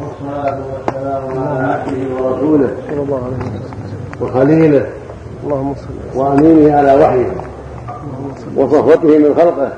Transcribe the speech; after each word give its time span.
والصلاة 0.00 0.58
والسلام 0.72 1.22
على 1.38 1.72
عبده 1.72 2.22
ورسوله. 2.22 2.68
صلى 2.88 3.02
الله 3.02 3.20
عليه 3.24 3.36
وسلم. 3.36 4.20
وخليله. 4.20 4.86
اللهم 5.44 5.74
صل 5.74 6.18
وأمينه 6.18 6.76
على 6.76 6.94
وحيه. 6.94 7.30
وصفوته 8.56 9.18
من 9.18 9.34
خلقه. 9.34 9.72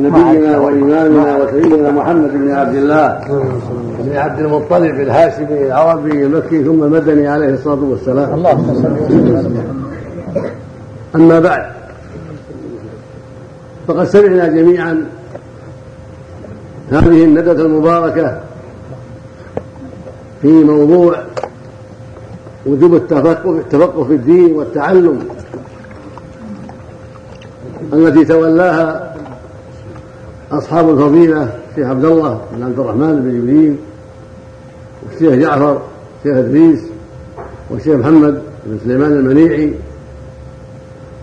نبينا 0.00 0.58
وإمامنا 0.58 1.36
وسيدنا 1.36 1.90
محمد 1.90 2.32
بن 2.32 2.50
عبد 2.50 2.74
الله. 2.74 3.20
بن 3.98 4.16
عبد 4.16 4.40
المطلب 4.40 5.00
الهاشمي 5.00 5.66
العربي 5.66 6.24
المكي 6.26 6.64
ثم 6.64 6.82
المدني 6.82 7.28
عليه 7.28 7.48
الصلاة 7.48 7.84
والسلام. 7.84 8.34
اللهم 8.34 8.74
صل 8.74 8.92
وسلم 9.04 9.64
أما 11.14 11.40
بعد 11.40 11.62
فقد 13.88 14.04
سمعنا 14.04 14.46
جميعا 14.46 15.06
هذه 16.90 17.24
الندة 17.24 17.52
المباركة 17.52 18.40
في 20.42 20.48
موضوع 20.48 21.22
وجوب 22.66 22.94
التفقه 22.94 23.50
التفقه 23.50 24.04
في 24.04 24.14
الدين 24.14 24.52
والتعلم 24.52 25.18
التي 27.92 28.24
تولاها 28.24 29.14
أصحاب 30.52 30.90
الفضيلة 30.90 31.54
الشيخ 31.70 31.86
عبد 31.86 32.04
الله 32.04 32.40
بن 32.56 32.62
عبد 32.62 32.78
الرحمن 32.78 33.20
بن 33.22 33.40
جبريل 33.40 33.76
والشيخ 35.02 35.34
جعفر 35.34 35.80
الشيخ 36.18 36.36
إدريس 36.36 36.80
والشيخ 37.70 37.96
محمد 37.96 38.42
بن 38.66 38.78
سليمان 38.84 39.12
المنيعي. 39.12 39.74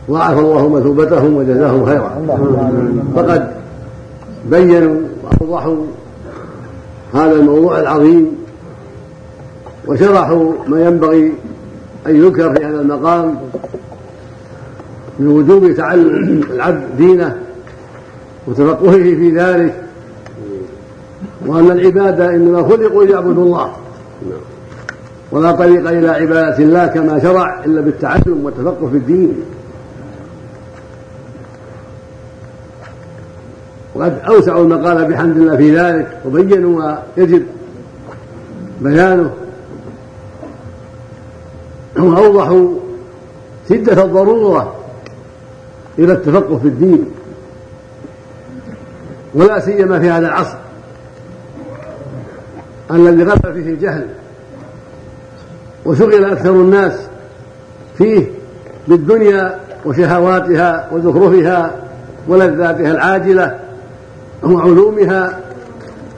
ضاعف 0.10 0.40
الله 0.40 0.70
مثوبتهم 0.70 1.34
وجزاهم 1.34 1.86
خيرا. 1.86 2.12
فقد 3.16 3.52
بينوا 4.50 5.07
وأوضحوا 5.42 5.86
هذا 7.14 7.32
الموضوع 7.32 7.80
العظيم 7.80 8.32
وشرحوا 9.88 10.54
ما 10.68 10.86
ينبغي 10.86 11.34
أن 12.08 12.16
يذكر 12.16 12.56
في 12.56 12.66
هذا 12.66 12.82
المقام 12.82 13.36
من 15.20 15.28
وجوب 15.28 15.72
تعلم 15.72 16.44
العبد 16.54 16.84
دينه 16.98 17.38
وتفقهه 18.48 18.92
في 18.92 19.32
ذلك 19.32 19.84
وأن 21.46 21.72
العبادة 21.72 22.36
إنما 22.36 22.64
خلقوا 22.64 23.04
ليعبدوا 23.04 23.44
الله. 23.46 23.72
ولا 25.32 25.52
طريق 25.52 25.90
إلى 25.90 26.10
عبادة 26.10 26.58
الله 26.58 26.88
كما 26.88 27.20
شرع 27.20 27.64
إلا 27.66 27.82
بالتعلم 27.82 28.42
والتفقه 28.44 28.90
في 28.90 28.98
الدين. 28.98 29.34
وقد 33.98 34.20
أوسعوا 34.28 34.64
المقال 34.64 35.06
بحمد 35.06 35.38
الله 35.38 35.58
في 35.58 35.78
ذلك 35.78 36.08
وبينوا 36.26 36.80
ما 36.80 37.04
يجب 37.18 37.46
بيانه 38.82 39.32
وأوضحوا 42.00 42.70
شدة 43.70 44.04
الضرورة 44.04 44.76
إلى 46.00 46.14
التفقه 46.14 46.58
في 46.58 46.68
الدين 46.68 47.06
ولا 49.34 49.60
سيما 49.60 50.00
في 50.00 50.10
هذا 50.10 50.28
العصر 50.28 50.58
الذي 52.92 53.24
غلب 53.24 53.42
فيه 53.42 53.70
الجهل 53.72 54.08
وشغل 55.86 56.26
أكثر 56.26 56.50
الناس 56.52 56.94
فيه 57.98 58.26
بالدنيا 58.88 59.60
وشهواتها 59.86 60.90
وزخرفها 60.92 61.72
ولذاتها 62.28 62.92
العاجلة. 62.92 63.60
وعلومها 64.44 65.42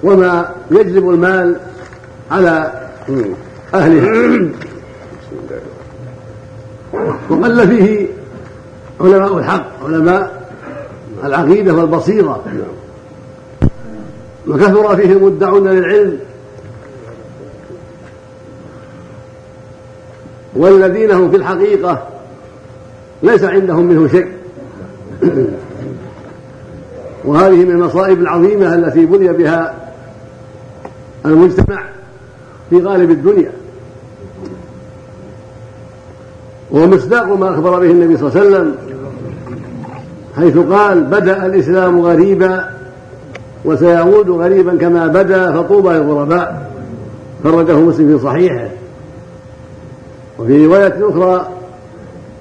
وما 0.03 0.55
يجلب 0.71 1.09
المال 1.09 1.59
على 2.31 2.71
أهلها. 3.73 4.49
وقل 7.29 7.67
فيه 7.67 8.07
علماء 9.01 9.37
الحق 9.37 9.83
علماء 9.83 10.49
العقيدة 11.23 11.73
والبصيرة. 11.73 12.43
وكثر 14.47 14.95
فيه 14.95 15.11
المدعون 15.11 15.67
للعلم. 15.67 16.19
والذين 20.55 21.11
هم 21.11 21.31
في 21.31 21.37
الحقيقة 21.37 22.07
ليس 23.23 23.43
عندهم 23.43 23.85
منه 23.85 24.07
شيء. 24.07 24.27
وهذه 27.25 27.65
من 27.65 27.71
المصائب 27.71 28.19
العظيمة 28.19 28.75
التي 28.75 29.05
بني 29.05 29.33
بها 29.33 29.73
المجتمع 31.25 31.83
في 32.69 32.81
غالب 32.81 33.11
الدنيا. 33.11 33.51
ومصداق 36.71 37.25
ما 37.25 37.49
أخبر 37.49 37.79
به 37.79 37.91
النبي 37.91 38.17
صلى 38.17 38.29
الله 38.29 38.39
عليه 38.39 38.49
وسلم 38.49 38.75
حيث 40.35 40.57
قال 40.57 41.03
بدأ 41.03 41.45
الإسلام 41.45 42.01
غريبا 42.01 42.69
وسيعود 43.65 44.29
غريبا 44.29 44.77
كما 44.77 45.07
بدأ 45.07 45.51
فطوبى 45.51 45.89
للغرباء. 45.89 46.71
خرجه 47.43 47.79
مسلم 47.79 48.17
في 48.17 48.23
صحيحه. 48.23 48.67
وفي 50.39 50.65
رواية 50.65 50.95
أخرى 51.01 51.47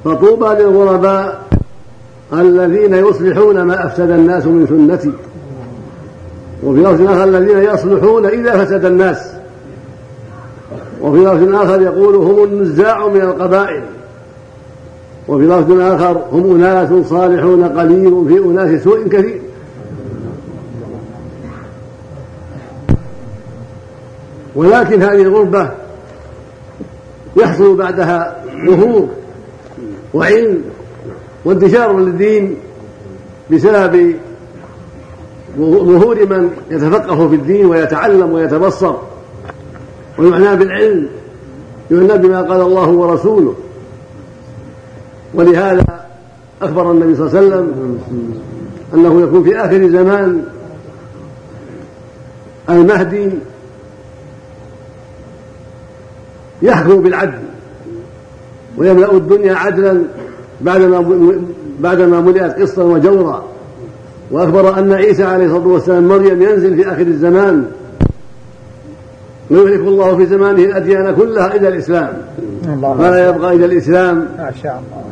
فطوبى 0.05 0.63
للغرباء 0.63 1.48
الذين 2.33 2.95
يصلحون 2.95 3.63
ما 3.63 3.87
أفسد 3.87 4.11
الناس 4.11 4.47
من 4.47 4.67
سنتي. 4.67 5.13
وفي 6.65 6.81
لفظ 6.81 7.03
آخر 7.03 7.25
الذين 7.25 7.59
يصلحون 7.59 8.27
إذا 8.27 8.65
فسد 8.65 8.85
الناس. 8.85 9.19
وفي 11.01 11.19
لفظ 11.19 11.55
آخر 11.55 11.83
يقول 11.83 12.15
هم 12.15 12.45
النزاع 12.45 13.09
من 13.09 13.21
القبائل. 13.21 13.83
وفي 15.29 15.45
لفظ 15.45 15.81
آخر 15.81 16.25
هم 16.33 16.55
أناس 16.55 17.07
صالحون 17.07 17.65
قليل 17.65 18.25
في 18.29 18.39
أناس 18.39 18.83
سوء 18.85 19.09
كثير. 19.09 19.41
ولكن 24.55 25.03
هذه 25.03 25.23
الغربة 25.23 25.71
يحصل 27.37 27.77
بعدها 27.77 28.37
ظهور 28.67 29.09
وعلم 30.15 30.63
وانتشار 31.49 31.99
للدين 31.99 32.57
بسبب 33.51 34.15
ظهور 35.59 36.27
من 36.27 36.51
يتفقه 36.71 37.29
في 37.29 37.35
الدين 37.35 37.67
ويتعلم 37.67 38.33
ويتبصر. 38.33 38.95
ويعنى 40.19 40.57
بالعلم 40.57 41.09
يعنى 41.91 42.19
بما 42.19 42.43
قال 42.43 42.61
الله 42.61 42.89
ورسوله. 42.89 43.55
ولهذا 45.35 45.85
أخبر 46.63 46.91
النبي 46.91 47.17
صلى 47.17 47.27
الله 47.27 47.39
عليه 47.39 47.49
وسلم 47.49 47.99
أنه 48.95 49.23
يكون 49.23 49.45
في 49.45 49.57
آخر 49.57 49.77
الزمان 49.77 50.45
المهدي 52.71 53.31
يحكم 56.63 57.03
بالعدل 57.03 57.39
ويملأ 58.79 59.13
الدنيا 59.13 59.55
عدلا 59.55 60.03
بعدما 60.61 61.05
بعدما 61.81 62.21
ملئت 62.21 62.61
قسطا 62.61 62.83
وجورا 62.83 63.45
وأخبر 64.31 64.79
أن 64.79 64.93
عيسى 64.93 65.25
عليه 65.25 65.47
الصلاة 65.47 65.67
والسلام 65.67 66.09
مريم 66.09 66.43
ينزل 66.43 66.77
في 66.77 66.89
آخر 66.93 67.03
الزمان. 67.03 67.65
ويهلك 69.51 69.81
الله 69.81 70.17
في 70.17 70.27
زمانه 70.27 70.65
الأديان 70.65 71.15
كلها 71.15 71.55
إلى 71.55 71.69
الإسلام. 71.69 72.13
فلا 72.99 73.29
يبقى 73.29 73.55
إلى 73.55 73.65
الإسلام. 73.65 74.17
ما 74.39 74.53
شاء 74.63 74.83
الله. 74.83 75.09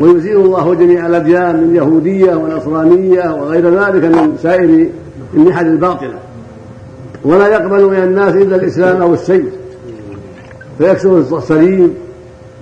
ويزيل 0.00 0.36
الله 0.36 0.74
جميع 0.74 1.06
الأديان 1.06 1.56
من 1.56 1.76
يهودية 1.76 2.34
ونصرانية 2.34 3.34
وغير 3.34 3.70
ذلك 3.70 4.04
من 4.04 4.36
سائر 4.42 4.88
النحل 5.34 5.66
الباطلة. 5.66 6.18
ولا 7.24 7.48
يقبل 7.48 7.84
من 7.84 8.02
الناس 8.02 8.34
إلا 8.34 8.56
الإسلام 8.56 9.02
أو 9.02 9.14
السيف. 9.14 9.46
فيكسر 10.78 11.18
الصليب 11.18 11.90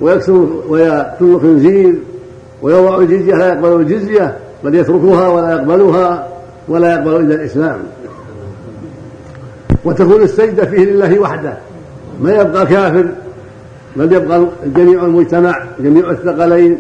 ويكسر 0.01 0.47
ويقتل 0.69 1.25
الخنزير 1.25 1.95
ويضع 2.63 2.99
الجزية 2.99 3.35
لا 3.35 3.49
يقبل 3.49 3.81
الجزية 3.81 4.37
بل 4.65 4.75
يتركها 4.75 5.29
ولا 5.29 5.51
يقبلها 5.51 6.29
ولا 6.69 6.95
يقبل 6.95 7.17
إلا 7.17 7.35
الإسلام. 7.35 7.79
وتكون 9.85 10.23
السجدة 10.23 10.65
فيه 10.65 10.85
لله 10.85 11.19
وحده. 11.19 11.57
ما 12.23 12.35
يبقى 12.35 12.67
كافر 12.67 13.09
بل 13.97 14.13
يبقى 14.13 14.47
جميع 14.77 15.05
المجتمع 15.05 15.63
جميع 15.81 16.11
الثقلين 16.11 16.77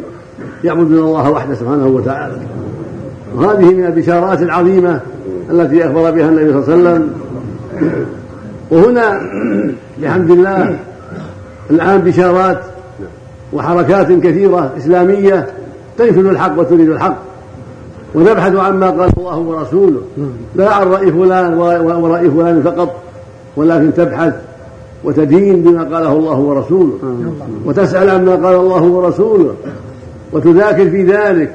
يعبدون 0.64 0.99
الله 0.99 1.31
وحده 1.31 1.55
سبحانه 1.55 1.87
وتعالى. 1.87 2.34
وهذه 3.34 3.75
من 3.75 3.84
البشارات 3.87 4.43
العظيمة 4.43 5.00
التي 5.50 5.87
أخبر 5.87 6.11
بها 6.11 6.29
النبي 6.29 6.62
صلى 6.62 6.75
الله 6.75 6.88
عليه 6.88 7.00
وسلم. 7.00 7.12
وهنا 8.70 9.20
بحمد 10.02 10.31
الله 10.31 10.79
الآن 11.70 11.99
بشارات 12.00 12.61
وحركات 13.52 14.12
كثيرة 14.12 14.73
إسلامية 14.79 15.46
تنشد 16.10 16.26
الحق 16.26 16.58
وتريد 16.58 16.90
الحق؟ 16.90 17.16
ونبحث 18.14 18.56
عما 18.56 18.90
قال 18.90 19.10
الله 19.19 19.38
ورسوله. 19.38 20.00
لا 20.54 20.75
عن 20.75 20.87
رأي 20.87 21.12
فلان 21.12 21.54
ورأي 21.78 22.31
فلان 22.31 22.62
فقط 22.62 22.94
ولكن 23.56 23.94
تبحث 23.94 24.34
وتدين 25.04 25.62
بما 25.62 25.82
قاله 25.82 26.12
الله 26.12 26.38
ورسوله. 26.38 26.99
وتسأل 27.66 28.10
عما 28.10 28.34
قال 28.34 28.54
الله 28.54 28.82
ورسوله. 28.82 29.54
وتذاكر 30.32 30.90
في 30.90 31.02
ذلك 31.02 31.54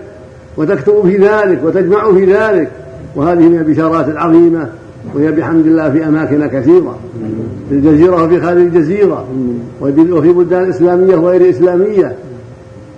وتكتب 0.58 1.02
في 1.04 1.18
ذلك 1.18 1.62
وتجمع 1.64 2.14
في 2.14 2.34
ذلك. 2.34 2.72
وهذه 3.16 3.50
من 3.50 3.58
البشارات 3.58 4.08
العظيمة 4.08 4.70
وهي 5.16 5.32
بحمد 5.32 5.66
الله 5.66 5.90
في 5.90 6.08
أماكن 6.08 6.48
كثيرة. 6.48 6.98
في 7.70 7.76
الجزيرة 7.76 8.24
وفي 8.24 8.42
خارج 8.42 8.58
الجزيرة. 8.58 9.26
وفي 9.82 10.34
بلدان 10.34 10.70
إسلامية 10.70 11.16
وغير 11.16 11.50
إسلامية. 11.50 12.16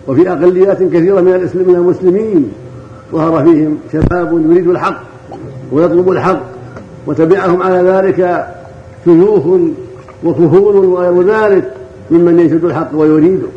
وفي 0.10 0.32
أقليات 0.32 0.84
كثيرة 0.84 1.22
من 1.22 1.50
من 1.54 1.76
المسلمين 1.76 2.52
ظهر 3.12 3.44
فيهم 3.44 3.78
شباب 3.94 4.42
يريد 4.50 4.68
الحق 4.68 5.04
ويطلب 5.72 6.12
الحق 6.12 6.40
وتبعهم 7.08 7.64
على 7.64 7.90
ذلك 7.90 8.48
شيوخ 9.06 9.44
وكهول 10.24 10.76
وغير 10.76 11.22
ذلك 11.22 11.72
ممن 12.12 12.40
ينشد 12.40 12.66
الحق 12.66 12.90
ويريده. 12.94 13.48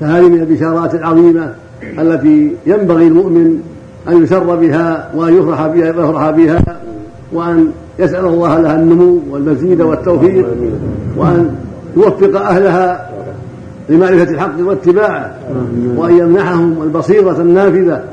فهذه 0.00 0.28
من 0.28 0.40
البشارات 0.40 0.94
العظيمة 0.94 1.54
التي 1.98 2.52
ينبغي 2.66 3.06
المؤمن 3.06 3.60
أن 4.08 4.22
يسر 4.22 4.56
بها 4.56 5.10
وأن 5.14 5.38
يفرح 5.38 5.66
بها 5.66 5.96
ويفرح 5.96 6.30
بها 6.30 6.80
وأن 7.32 7.70
يسأل 7.98 8.24
الله 8.24 8.60
لها 8.60 8.76
النمو 8.76 9.18
والمزيد 9.30 9.80
والتوفيق 9.80 10.46
وأن 11.16 11.54
يوفق 11.96 12.40
أهلها 12.40 13.10
لمعرفة 13.88 14.30
الحق 14.30 14.52
واتباعه 14.60 15.34
وأن 15.96 16.18
يمنحهم 16.18 16.82
البصيرة 16.82 17.40
النافذة 17.40 18.04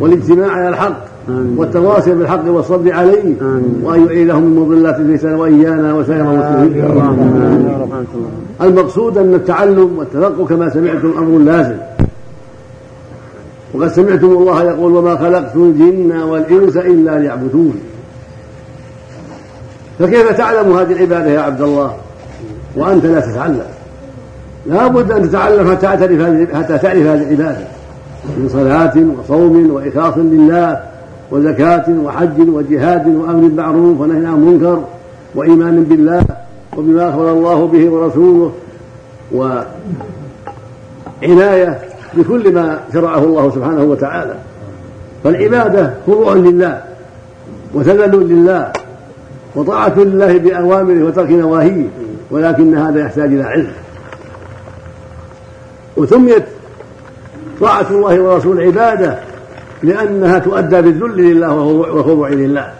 والاجتماع 0.00 0.50
على 0.50 0.68
الحق 0.68 1.08
والتواصي 1.56 2.14
بالحق 2.14 2.48
والصبر 2.48 2.92
عليه 2.92 3.34
وأن 3.82 4.06
يعيدهم 4.06 4.42
من 4.42 4.56
مضلات 4.56 4.96
الفتن 4.96 5.34
وإيانا 5.34 5.94
وسائر 5.94 6.32
المسلمين 6.32 6.88
المقصود 8.62 9.18
أن 9.18 9.34
التعلم 9.34 9.98
والتلقي 9.98 10.44
كما 10.44 10.70
سمعتم 10.70 11.12
أمر 11.18 11.38
لازم. 11.38 11.76
وقد 13.74 13.88
سمعتم 13.88 14.26
الله 14.26 14.62
يقول 14.64 14.96
وما 14.96 15.16
خلقت 15.16 15.56
الجن 15.56 16.20
والإنس 16.20 16.76
إلا 16.76 17.18
ليعبدون. 17.18 17.74
فكيف 19.98 20.36
تعلم 20.36 20.72
هذه 20.72 20.92
العبادة 20.92 21.30
يا 21.30 21.40
عبد 21.40 21.60
الله؟ 21.60 21.94
وأنت 22.76 23.04
لا 23.04 23.20
تتعلم. 23.20 23.77
لا 24.68 24.88
بد 24.88 25.12
أن 25.12 25.28
تتعلم 25.28 25.70
حتى 25.70 25.96
تعرف 25.96 26.54
حتى 26.54 26.78
تعرف 26.78 27.06
هذه 27.06 27.22
العبادة. 27.22 27.64
من 28.24 28.48
صلاة 28.52 28.92
وصوم 29.18 29.70
وإخلاص 29.70 30.14
لله 30.16 30.80
وزكاة 31.30 31.84
وحج 32.04 32.48
وجهاد 32.48 33.06
وأمر 33.06 33.40
بالمعروف 33.40 34.00
ونهي 34.00 34.26
عن 34.26 34.34
المنكر 34.34 34.84
وإيمان 35.34 35.84
بالله 35.84 36.22
وبما 36.76 37.08
أخبر 37.08 37.32
الله 37.32 37.66
به 37.66 37.90
ورسوله 37.90 38.52
وعناية 41.22 41.78
بكل 42.14 42.54
ما 42.54 42.78
شرعه 42.92 43.24
الله 43.24 43.50
سبحانه 43.50 43.82
وتعالى. 43.82 44.34
فالعبادة 45.24 45.94
خضوع 46.06 46.32
لله 46.34 46.80
وتذلل 47.74 48.28
لله 48.28 48.72
وطاعة 49.54 49.98
لله 49.98 50.38
بأوامره 50.38 51.04
وترك 51.04 51.30
نواهيه 51.30 51.86
ولكن 52.30 52.74
هذا 52.74 53.00
يحتاج 53.00 53.32
إلى 53.32 53.42
علم. 53.42 53.72
وسميت 55.98 56.44
طاعة 57.60 57.90
الله 57.90 58.20
ورسوله 58.20 58.62
عبادة 58.62 59.18
لأنها 59.82 60.38
تؤدى 60.38 60.82
بالذل 60.82 61.16
لله 61.16 61.54
وخضوع 61.54 62.28
لله. 62.28 62.72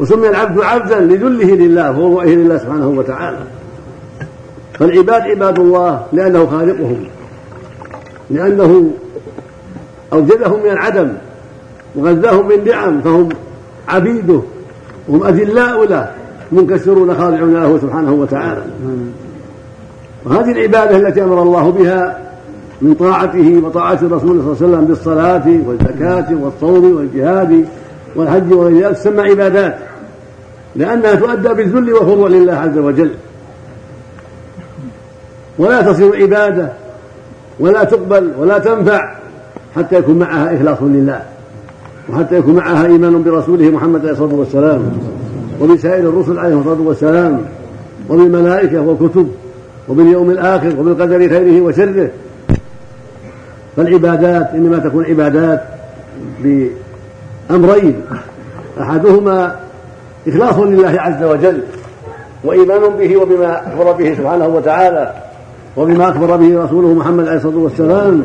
وسمي 0.00 0.28
العبد 0.28 0.60
عبدا 0.60 1.00
لذله 1.00 1.54
لله 1.54 1.90
وخضوعه 1.90 2.26
لله 2.26 2.58
سبحانه 2.58 2.88
وتعالى. 2.88 3.38
فالعباد 4.78 5.22
عباد 5.22 5.58
الله 5.58 6.06
لأنه 6.12 6.46
خالقهم 6.46 7.04
لأنه 8.30 8.90
أوجدهم 10.12 10.62
من 10.62 10.70
العدم 10.70 11.12
وغذاهم 11.96 12.48
من 12.48 12.64
نعم 12.64 13.00
فهم 13.00 13.28
عبيده 13.88 14.40
وهم 15.08 15.26
أذلاء 15.26 15.86
له 15.86 16.10
منكسرون 16.52 17.14
خاضعون 17.14 17.54
له 17.54 17.78
سبحانه 17.82 18.12
وتعالى. 18.12 18.62
وهذه 20.24 20.50
العبادة 20.50 20.96
التي 20.96 21.22
أمر 21.22 21.42
الله 21.42 21.70
بها 21.70 22.27
من 22.82 22.94
طاعته 22.94 23.60
وطاعة 23.64 23.98
الرسول 24.02 24.20
صلى 24.20 24.30
الله 24.30 24.56
عليه 24.60 24.66
وسلم 24.66 24.84
بالصلاة 24.84 25.48
والزكاة 25.66 26.26
والصوم 26.42 26.96
والجهاد 26.96 27.64
والحج 28.16 28.52
وغير 28.52 28.86
ذلك 28.86 28.96
تسمى 28.96 29.22
عبادات. 29.22 29.78
لأنها 30.76 31.14
تؤدى 31.14 31.48
بالذل 31.48 31.92
والخضوع 31.92 32.28
لله 32.28 32.52
عز 32.52 32.78
وجل. 32.78 33.10
ولا 35.58 35.82
تصير 35.82 36.16
عبادة 36.16 36.72
ولا 37.60 37.84
تقبل 37.84 38.32
ولا 38.38 38.58
تنفع 38.58 39.14
حتى 39.76 39.96
يكون 39.96 40.18
معها 40.18 40.56
إخلاص 40.56 40.78
لله 40.82 41.22
وحتى 42.12 42.38
يكون 42.38 42.54
معها 42.54 42.86
إيمان 42.86 43.22
برسوله 43.22 43.70
محمد 43.70 44.00
عليه 44.00 44.12
الصلاة 44.12 44.34
والسلام 44.34 44.92
وبسائر 45.60 46.08
الرسل 46.08 46.38
عليه 46.38 46.58
الصلاة 46.58 46.80
والسلام 46.80 47.40
وبالملائكة 48.10 48.80
والكتب 48.80 49.28
وباليوم 49.88 50.30
الآخر 50.30 50.80
وبالقدر 50.80 51.28
خيره 51.28 51.60
وشره. 51.60 52.10
فالعبادات 53.78 54.50
إنما 54.54 54.78
تكون 54.78 55.04
عبادات 55.04 55.62
بأمرين. 56.42 58.02
أحدهما 58.80 59.56
إخلاص 60.28 60.58
لله 60.58 61.00
عز 61.00 61.22
وجل 61.22 61.62
وإيمان 62.44 62.80
به 62.98 63.16
وبما 63.16 63.68
أخبر 63.68 63.92
به 63.92 64.14
سبحانه 64.14 64.46
وتعالى 64.46 65.14
وبما 65.76 66.08
أخبر 66.08 66.36
به 66.36 66.64
رسوله 66.64 66.94
محمد 66.94 67.28
عليه 67.28 67.36
الصلاة 67.36 67.56
والسلام. 67.56 68.22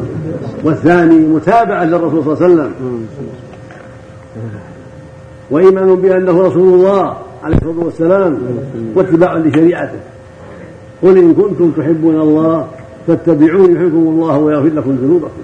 والثاني 0.63 1.19
متابعة 1.19 1.83
للرسول 1.83 2.23
صلى 2.23 2.33
الله 2.33 2.43
عليه 2.43 2.53
وسلم. 2.53 2.71
وإيمان 5.51 5.95
بأنه 5.95 6.41
رسول 6.41 6.73
الله 6.73 7.17
عليه 7.43 7.55
الصلاة 7.55 7.85
والسلام 7.85 8.39
واتباع 8.95 9.37
لشريعته. 9.37 9.99
قل 11.03 11.17
إن 11.17 11.33
كنتم 11.33 11.71
تحبون 11.71 12.21
الله 12.21 12.67
فاتبعوني 13.07 13.73
يحبكم 13.75 13.97
الله 13.97 14.37
ويغفر 14.37 14.75
لكم 14.75 14.91
ذنوبكم. 14.91 15.41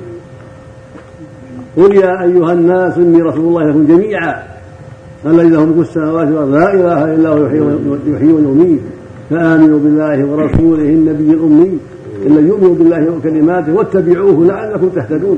قل 1.78 1.96
يا 1.96 2.24
أيها 2.24 2.54
الناس 2.54 2.98
إني 2.98 3.22
رسول 3.22 3.46
الله 3.46 3.64
لكم 3.64 3.86
جميعا 3.88 4.44
الذي 5.26 5.50
له 5.50 5.66
ملك 5.66 5.88
السماوات 5.88 6.28
والأرض 6.28 6.54
لا 6.54 6.74
إله 6.74 7.16
إلا 7.16 7.30
هو 7.30 7.46
يحيي 8.08 8.32
ويميت. 8.34 8.80
فآمنوا 9.30 9.80
بالله 9.80 10.26
ورسوله 10.26 10.84
النبي 10.84 11.34
الأمي 11.34 11.78
إلا 12.26 12.42
يؤمنوا 12.42 12.76
بالله 12.76 13.12
وكلماته 13.12 13.74
واتبعوه 13.74 14.46
لعلكم 14.46 14.90
تهتدون. 14.90 15.38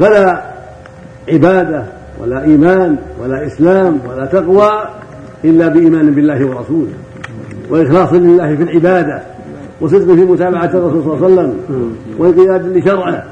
فلا 0.00 0.42
عبادة 1.28 1.84
ولا 2.20 2.44
إيمان 2.44 2.96
ولا 3.22 3.46
إسلام 3.46 3.98
ولا 4.08 4.26
تقوى 4.26 4.70
إلا 5.44 5.68
بإيمان 5.68 6.10
بالله 6.10 6.46
ورسوله 6.46 6.92
وإخلاص 7.70 8.12
لله 8.12 8.56
في 8.56 8.62
العبادة. 8.62 9.22
وصدق 9.84 10.14
في 10.14 10.24
متابعة 10.24 10.70
الرسول 10.74 11.02
صلى 11.02 11.14
الله 11.14 11.24
عليه 11.24 11.34
وسلم 11.34 11.54
وانقياد 12.18 12.76
لشرعه. 12.76 13.24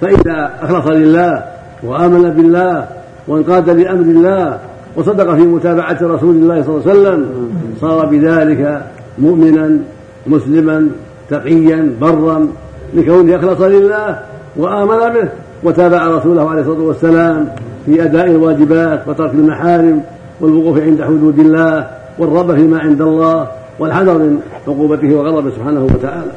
فإذا 0.00 0.50
أخلص 0.62 0.86
لله 0.86 1.44
وآمن 1.82 2.30
بالله 2.30 2.86
وانقاد 3.28 3.70
لأمر 3.70 4.02
الله 4.02 4.58
وصدق 4.96 5.34
في 5.34 5.40
متابعة 5.42 5.98
رسول 6.02 6.34
الله 6.36 6.62
صلى 6.62 6.74
الله 6.74 6.90
عليه 6.90 7.00
وسلم 7.00 7.50
صار 7.80 8.06
بذلك 8.06 8.82
مؤمنا 9.18 9.78
مسلما 10.26 10.88
تقيا 11.30 11.92
برا 12.00 12.48
لكونه 12.94 13.36
أخلص 13.36 13.60
لله 13.60 14.18
وآمن 14.56 15.14
به 15.14 15.28
وتابع 15.62 16.06
رسوله 16.06 16.50
عليه 16.50 16.60
الصلاة 16.60 16.82
والسلام 16.82 17.48
في 17.86 18.04
أداء 18.04 18.26
الواجبات 18.26 19.08
وترك 19.08 19.34
المحارم 19.34 20.02
والوقوف 20.40 20.78
عند 20.78 21.02
حدود 21.02 21.38
الله 21.38 21.86
والرغبة 22.18 22.54
فيما 22.54 22.78
عند 22.78 23.00
الله 23.02 23.48
والحذر 23.78 24.18
من 24.18 24.40
عقوبته 24.68 25.14
وغضبه 25.14 25.50
سبحانه 25.50 25.84
وتعالى. 25.84 26.32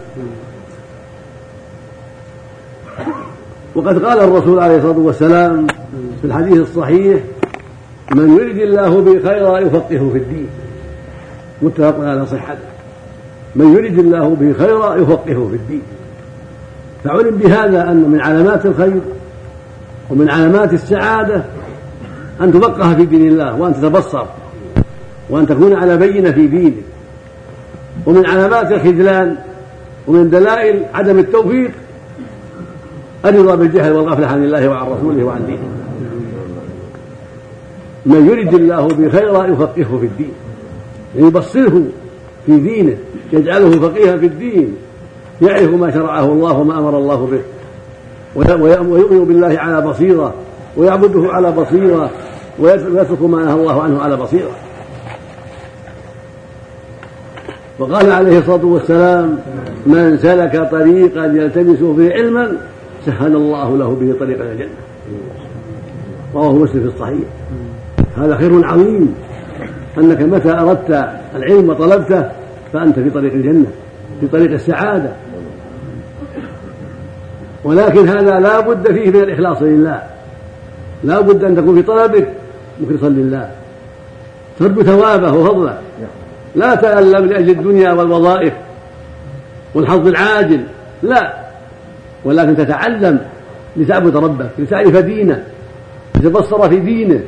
وقد 3.75 4.05
قال 4.05 4.19
الرسول 4.19 4.59
عليه 4.59 4.77
الصلاة 4.77 4.97
والسلام 4.97 5.67
في 6.21 6.27
الحديث 6.27 6.57
الصحيح 6.57 7.21
من 8.15 8.37
يرد 8.37 8.57
الله 8.57 9.01
به 9.01 9.29
خيرا 9.29 9.59
يفقهه 9.59 10.09
في 10.11 10.17
الدين. 10.17 10.47
متفق 11.61 11.99
على 11.99 12.25
صحته 12.25 12.69
من 13.55 13.73
يرد 13.73 13.99
الله 13.99 14.35
به 14.39 14.53
خيرا 14.65 14.95
يفقهه 14.95 15.47
في 15.49 15.55
الدين. 15.55 15.81
فعلم 17.03 17.37
بهذا 17.37 17.91
أن 17.91 18.09
من 18.09 18.21
علامات 18.21 18.65
الخير 18.65 19.01
ومن 20.09 20.29
علامات 20.29 20.73
السعادة 20.73 21.43
أن 22.41 22.53
تفقه 22.53 22.95
في 22.95 23.05
دين 23.05 23.27
الله 23.27 23.55
وأن 23.55 23.73
تتبصر 23.73 24.25
وأن 25.29 25.47
تكون 25.47 25.73
على 25.73 25.97
بينة 25.97 26.31
في 26.31 26.47
دينك. 26.47 26.73
ومن 28.05 28.25
علامات 28.25 28.71
الخذلان 28.71 29.35
ومن 30.07 30.29
دلائل 30.29 30.83
عدم 30.93 31.19
التوفيق 31.19 31.71
الرضا 33.25 33.55
بالجهل 33.55 33.93
والغفلة 33.93 34.27
عن 34.27 34.43
الله 34.43 34.69
وعن 34.69 34.87
رسوله 34.87 35.23
وعن 35.23 35.45
دينه. 35.45 35.59
من 38.05 38.29
يرد 38.29 38.53
الله 38.53 38.87
به 38.87 39.09
خيرا 39.09 39.45
يفقهه 39.45 39.97
في 39.99 40.05
الدين 40.05 40.31
يبصره 41.15 41.83
في 42.45 42.57
دينه 42.57 42.97
يجعله 43.33 43.71
فقيها 43.71 44.17
في 44.17 44.25
الدين 44.25 44.75
يعرف 45.41 45.73
ما 45.73 45.91
شرعه 45.91 46.25
الله 46.25 46.53
وما 46.53 46.79
أمر 46.79 46.97
الله 46.97 47.27
به 47.31 47.41
ويؤمن 48.89 49.25
بالله 49.25 49.59
على 49.59 49.81
بصيرة 49.81 50.33
ويعبده 50.77 51.33
على 51.33 51.51
بصيرة 51.51 52.09
ويترك 52.59 53.21
ما 53.21 53.43
نهى 53.43 53.53
الله 53.53 53.81
عنه 53.81 54.01
على 54.01 54.17
بصيرة. 54.17 54.51
وقال 57.79 58.11
عليه 58.11 58.39
الصلاة 58.39 58.65
والسلام 58.65 59.37
من 59.85 60.17
سلك 60.17 60.69
طريقا 60.71 61.25
يلتمس 61.25 61.77
فيه 61.77 62.13
علما 62.13 62.57
سهل 63.05 63.35
الله 63.35 63.77
له 63.77 63.95
به 63.95 64.15
طريقا 64.19 64.43
إلى 64.43 64.51
الجنة. 64.51 64.69
رواه 66.35 66.53
مسلم 66.53 66.81
في 66.81 66.95
الصحيح. 66.95 67.27
هذا 68.17 68.37
خير 68.37 68.65
عظيم 68.65 69.15
أنك 69.97 70.21
متى 70.21 70.51
أردت 70.51 71.09
العلم 71.35 71.69
وطلبته 71.69 72.29
فأنت 72.73 72.99
في 72.99 73.09
طريق 73.09 73.33
الجنة 73.33 73.65
في 74.19 74.27
طريق 74.27 74.51
السعادة. 74.51 75.11
ولكن 77.63 78.07
هذا 78.07 78.39
لا 78.39 78.59
بد 78.59 78.87
فيه 78.87 79.09
من 79.09 79.19
الإخلاص 79.23 79.61
لله. 79.61 80.01
لا 81.03 81.19
بد 81.19 81.43
أن 81.43 81.55
تكون 81.55 81.75
في 81.75 81.81
طلبك 81.81 82.27
مخلصا 82.81 83.09
لله. 83.09 83.49
ترجو 84.59 84.83
ثوابه 84.83 85.33
وفضله. 85.33 85.77
لا 86.55 86.75
تألم 86.75 87.25
لأجل 87.25 87.49
الدنيا 87.49 87.91
والوظائف 87.91 88.53
والحظ 89.73 90.07
العاجل 90.07 90.63
لا. 91.03 91.33
ولكن 92.25 92.57
تتعلم 92.57 93.19
لتعبد 93.77 94.15
ربك 94.15 94.49
لتعرف 94.59 94.97
دينه 94.97 95.43
لتبصر 96.15 96.69
في 96.69 96.79
دينه 96.79 97.19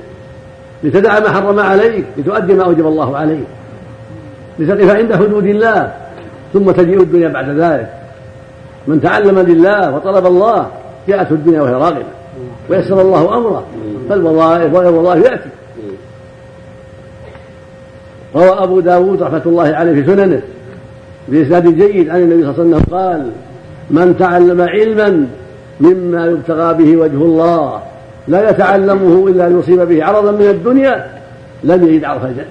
لتدع 0.84 1.20
ما 1.20 1.30
حرم 1.30 1.60
عليك 1.60 2.06
لتؤدي 2.18 2.54
ما 2.54 2.64
أوجب 2.64 2.88
الله 2.88 3.18
عليك 3.18 3.48
لتقف 4.60 4.90
عند 4.96 5.16
حدود 5.16 5.46
الله 5.46 5.94
ثم 6.54 6.72
تجيء 6.72 7.02
الدنيا 7.02 7.28
بعد 7.28 7.50
ذلك. 7.50 7.94
من 8.88 9.02
تعلم 9.02 9.40
لله 9.40 9.96
وطلب 9.96 10.26
الله 10.26 10.68
جاءته 11.08 11.34
الدنيا 11.34 11.62
وهي 11.62 11.74
راغبة 11.74 12.04
ويسر 12.70 13.02
الله 13.02 13.38
أمره 13.38 13.66
فالوظائف 14.10 14.74
وغير 14.74 14.90
الوظائف 14.90 15.26
يأتي. 15.26 15.50
روى 18.36 18.64
أبو 18.64 18.80
داود 18.80 19.24
رحمة 19.24 19.42
الله 19.46 19.76
عليه 19.76 19.94
في 19.94 20.06
سننه 20.06 20.42
بإسناد 21.28 21.68
جيد 21.78 22.10
عن 22.10 22.20
النبي 22.20 22.44
صلى 22.44 22.52
الله 22.52 22.60
عليه 22.60 22.76
وسلم 22.76 22.98
قال 22.98 23.32
من 23.90 24.18
تعلم 24.18 24.62
علما 24.62 25.28
مما 25.80 26.26
يبتغى 26.26 26.74
به 26.74 26.98
وجه 26.98 27.24
الله 27.24 27.80
لا 28.28 28.50
يتعلمه 28.50 29.28
إلا 29.28 29.50
ليصيب 29.50 29.82
به 29.82 30.06
عرضا 30.06 30.32
من 30.32 30.48
الدنيا 30.50 31.06
لم 31.64 31.88
يجد 31.88 32.04
عرف 32.04 32.26
الجنة. 32.26 32.46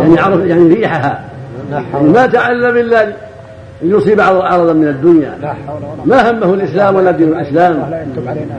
يعني 0.00 0.20
عرف 0.20 0.44
يعني 0.44 0.74
ريحها. 0.74 1.24
يعني 1.70 2.08
ما 2.08 2.26
تعلم 2.26 2.76
إلا 2.76 3.12
يصيب 3.82 4.20
عرضا 4.20 4.72
من 4.72 4.88
الدنيا. 4.88 5.54
ما 6.04 6.30
همه 6.30 6.54
الإسلام 6.54 6.96
ولا 6.96 7.10
دين 7.10 7.28
الإسلام؟ 7.28 7.90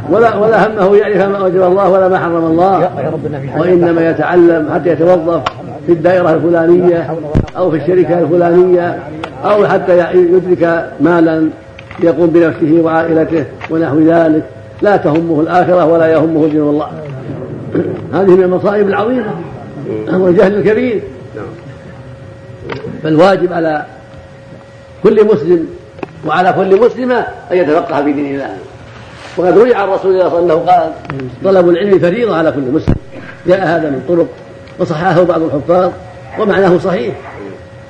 ولا 0.09 0.35
ولا 0.35 0.67
همه 0.67 0.95
يعرف 0.95 1.17
ما 1.17 1.37
اوجب 1.37 1.63
الله 1.63 1.89
ولا 1.89 2.07
ما 2.07 2.19
حرم 2.19 2.45
الله. 2.45 2.89
وإنما 3.57 4.09
يتعلم 4.09 4.69
حتى 4.73 4.89
يتوظف. 4.89 5.43
في 5.87 5.93
الدائرة 5.93 6.33
الفلانية 6.33 7.15
أو 7.57 7.71
في 7.71 7.77
الشركة 7.77 8.19
الفلانية 8.19 8.99
أو 9.43 9.67
حتى 9.67 10.13
يدرك 10.13 10.91
مالا 11.01 11.49
يقوم 11.99 12.27
بنفسه 12.27 12.81
وعائلته 12.81 13.45
ونحو 13.69 13.99
ذلك. 13.99 14.43
لا 14.81 14.97
تهمه 14.97 15.41
الآخرة 15.41 15.85
ولا 15.85 16.07
يهمه 16.07 16.47
دين 16.47 16.61
الله. 16.61 16.87
هذه 18.13 18.35
من 18.35 18.43
المصائب 18.43 18.87
العظيمة 18.87 19.35
والجهل 20.13 20.55
الكبير. 20.55 21.01
فالواجب 23.03 23.53
على 23.53 23.85
كل 25.03 25.25
مسلم 25.25 25.67
وعلى 26.27 26.53
كل 26.53 26.79
مسلمة 26.79 27.25
أن 27.51 27.57
يتفقه 27.57 28.03
في 28.03 28.13
دين 28.13 28.33
الله. 28.33 28.57
وقد 29.37 29.57
روي 29.57 29.75
عن 29.75 29.89
رسول 29.89 30.11
الله 30.11 30.29
صلى 30.29 30.39
الله 30.39 30.53
عليه 30.53 30.63
وسلم 30.63 30.69
قال 30.69 30.91
طلب 31.43 31.69
العلم 31.69 31.99
فريضة 31.99 32.35
على 32.37 32.51
كل 32.51 32.61
مسلم. 32.61 32.95
جاء 33.47 33.59
هذا 33.59 33.89
من 33.89 34.03
طرق 34.07 34.27
وصححه 34.79 35.23
بعض 35.23 35.41
الحفاظ 35.41 35.91
ومعناه 36.39 36.77
صحيح. 36.77 37.15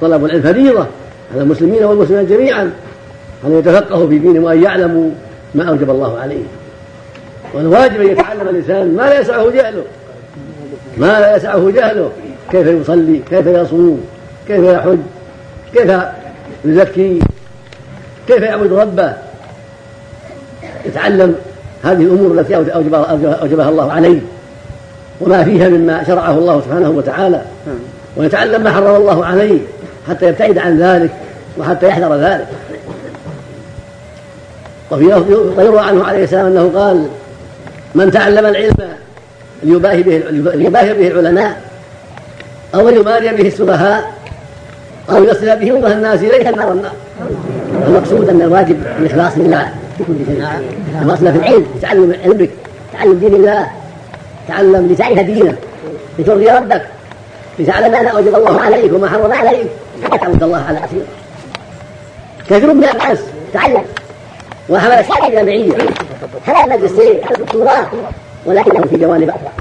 طلب 0.02 0.26
العلم 0.26 0.42
فريضة 0.42 0.86
على 1.34 1.42
المسلمين 1.42 1.84
والمسلمات 1.84 2.26
جميعا 2.26 2.72
أن 3.46 3.60
يتفقهوا 3.60 4.08
في 4.08 4.20
دينهم 4.20 4.44
وأن 4.44 4.64
يعلموا 4.64 5.10
ما 5.56 5.70
أوجب 5.70 5.90
الله 5.90 6.20
عليه. 6.20 6.44
والواجب 7.54 8.02
أن 8.02 8.08
يتعلم 8.08 8.48
الإنسان 8.50 8.96
ما 8.96 9.02
لا 9.02 9.20
يسعه 9.20 9.50
جهله. 9.50 9.84
ما 10.98 11.20
لا 11.20 11.36
يسعه 11.36 11.72
جهله. 11.72 12.12
كيف 12.52 12.68
يصلي؟ 12.68 13.22
كيف 13.30 13.48
يصوم؟ 13.48 14.06
كيف 14.48 14.64
يحج؟ 14.64 14.98
كيف 15.74 15.92
يزكي؟ 16.66 17.20
كيف 18.28 18.42
يعبد 18.42 18.74
ربه؟ 18.74 19.14
يتعلم 20.86 21.36
هذه 21.84 22.02
الأمور 22.02 22.40
التي 22.40 22.56
اوجبها, 22.56 23.04
أوجبها 23.42 23.70
الله 23.70 23.92
عليه. 23.92 24.20
وما 25.22 25.44
فيها 25.44 25.70
مما 25.70 26.04
شرعه 26.04 26.32
الله 26.32 26.62
سبحانه 26.62 26.90
وتعالى. 26.90 27.42
ويتعلم 28.18 28.64
ما 28.64 28.72
حرم 28.72 28.96
الله 28.96 29.26
عليه 29.26 29.60
حتى 30.10 30.28
يبتعد 30.28 30.58
عن 30.58 30.80
ذلك 30.80 31.12
وحتى 31.58 31.88
يحذر 31.88 32.16
ذلك. 32.16 32.48
وفي 34.92 35.06
ويروى 35.58 35.80
عنه 35.80 36.04
عليه 36.04 36.24
السلام 36.24 36.46
أنه 36.46 36.72
قال 36.76 37.08
من 37.96 38.12
تعلم 38.12 38.46
العلم 38.46 38.76
ليباهي 39.64 40.04
به 40.04 40.18
ليباهي 40.56 40.94
به 40.94 41.08
العلماء 41.08 41.62
أو 42.76 42.90
ليماري 42.90 43.30
به 43.30 43.48
السفهاء 43.48 44.12
أو 45.10 45.24
يصل 45.24 45.56
به 45.56 45.72
وجه 45.72 45.94
الناس 45.94 46.20
إليه 46.20 46.50
النار. 46.50 46.70
والنار 46.70 46.92
المقصود 47.88 48.30
أن 48.30 48.42
الواجب 48.42 48.78
الإخلاص 49.00 49.38
لله 49.38 49.72
في 49.98 50.04
كل 50.04 50.14
شيء 50.28 50.44
الأصل 51.02 51.32
في 51.32 51.38
العلم. 51.38 51.66
تعلم 51.82 52.16
علمك. 52.24 52.50
تعلم 52.94 53.14
دين 53.14 53.36
الله. 53.36 53.68
تعلم 54.48 54.88
لتعرف 54.92 55.20
دينه 55.20 55.56
لترضي 56.20 56.50
ربك. 56.50 56.86
لتعلم 57.60 57.92
ما 57.92 58.10
اوجب 58.10 58.36
الله 58.36 58.62
عليك 58.62 58.94
وما 58.94 59.10
حرم 59.10 59.34
عليك. 59.34 59.68
حتى 60.04 60.18
تعبد 60.18 60.44
الله 60.44 60.64
على 60.68 60.80
بصيره 60.80 61.06
كثير 62.50 62.74
من 62.74 62.84
الناس 62.84 63.20
تعلم. 63.54 63.84
وحمل 64.70 64.92
الشرع 64.92 65.28
الجامعيه 65.28 65.74
حمل 66.46 66.74
الماجستير 66.74 67.24
حمل 67.24 67.36
الدكتوراه 67.36 67.86
ولكنه 68.46 68.82
في 68.82 68.98
جوانب 68.98 69.30
أخرى 69.30 69.52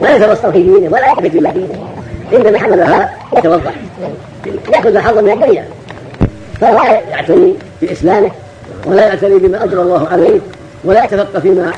ولا 0.00 0.16
يتبصر 0.16 0.52
في 0.52 0.62
دينه 0.62 0.92
ولا 0.92 1.06
يعتقد 1.06 1.32
بالله 1.32 1.50
دينه 1.50 1.88
عندما 2.32 2.58
حملها 2.58 3.14
يتوضأ. 3.36 3.72
ياخذ 4.72 4.96
الحظ 4.96 5.18
من 5.18 5.30
الدنيا. 5.30 5.68
فلا 6.60 7.00
يعتني 7.10 7.54
بإسلامه. 7.82 8.30
ولا 8.86 9.06
يعتني 9.06 9.38
بما 9.38 9.64
أجر 9.64 9.82
الله 9.82 10.08
عليه. 10.08 10.38
ولا 10.84 11.04
يتفقه 11.04 11.40
فيما 11.40 11.72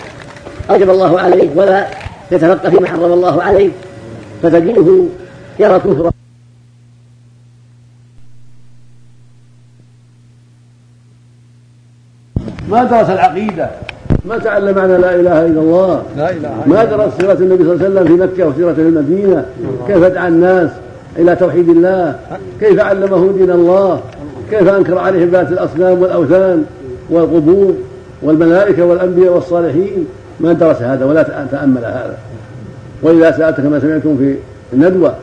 اوجب 0.70 0.90
الله 0.90 1.20
عليه. 1.20 1.48
ولا 1.54 1.86
يتفقه 2.32 2.70
فيما 2.70 2.86
حرم 2.86 3.12
الله 3.12 3.42
عليه 3.42 3.70
فتجده 4.42 5.04
يرى 5.58 5.78
كفرا 5.78 6.10
ما 12.68 12.84
درس 12.84 13.10
العقيدة. 13.10 13.70
ما 14.24 14.38
تعلم 14.38 14.76
معنى 14.76 14.98
لا 14.98 15.14
إله 15.14 15.46
إلا 15.46 15.60
الله. 15.60 16.02
لا 16.16 16.30
إله 16.30 16.50
ما 16.66 16.84
درس 16.84 17.12
سيره 17.20 17.32
النبي 17.32 17.64
صلى 17.64 17.72
الله 17.72 17.84
عليه 17.84 17.90
وسلم 17.90 18.06
في 18.06 18.22
مكة 18.22 18.48
وسيره 18.48 18.72
في 18.72 18.80
المدينة؟ 18.80 19.44
كيف 19.86 19.98
دعا 19.98 20.28
الناس 20.28 20.70
إلى 21.18 21.36
توحيد 21.36 21.68
الله؟ 21.68 22.18
كيف 22.60 22.80
علمه 22.80 23.32
دين 23.32 23.50
الله؟ 23.50 24.00
كيف 24.50 24.68
أنكر 24.68 24.98
عليه 24.98 25.24
ذات 25.24 25.48
الأصنام 25.48 26.02
والأوثان 26.02 26.64
والقبور 27.10 27.74
والملائكة 28.22 28.84
والأنبياء 28.84 29.32
والصالحين؟ 29.32 30.06
ما 30.40 30.52
درس 30.52 30.82
هذا 30.82 31.04
ولا 31.04 31.22
تأمل 31.52 31.84
هذا. 31.84 32.16
وإذا 33.02 33.30
سألت 33.30 33.60
كما 33.60 33.80
سمعتم 33.80 34.16
في 34.16 34.36
الندوة 34.72 35.14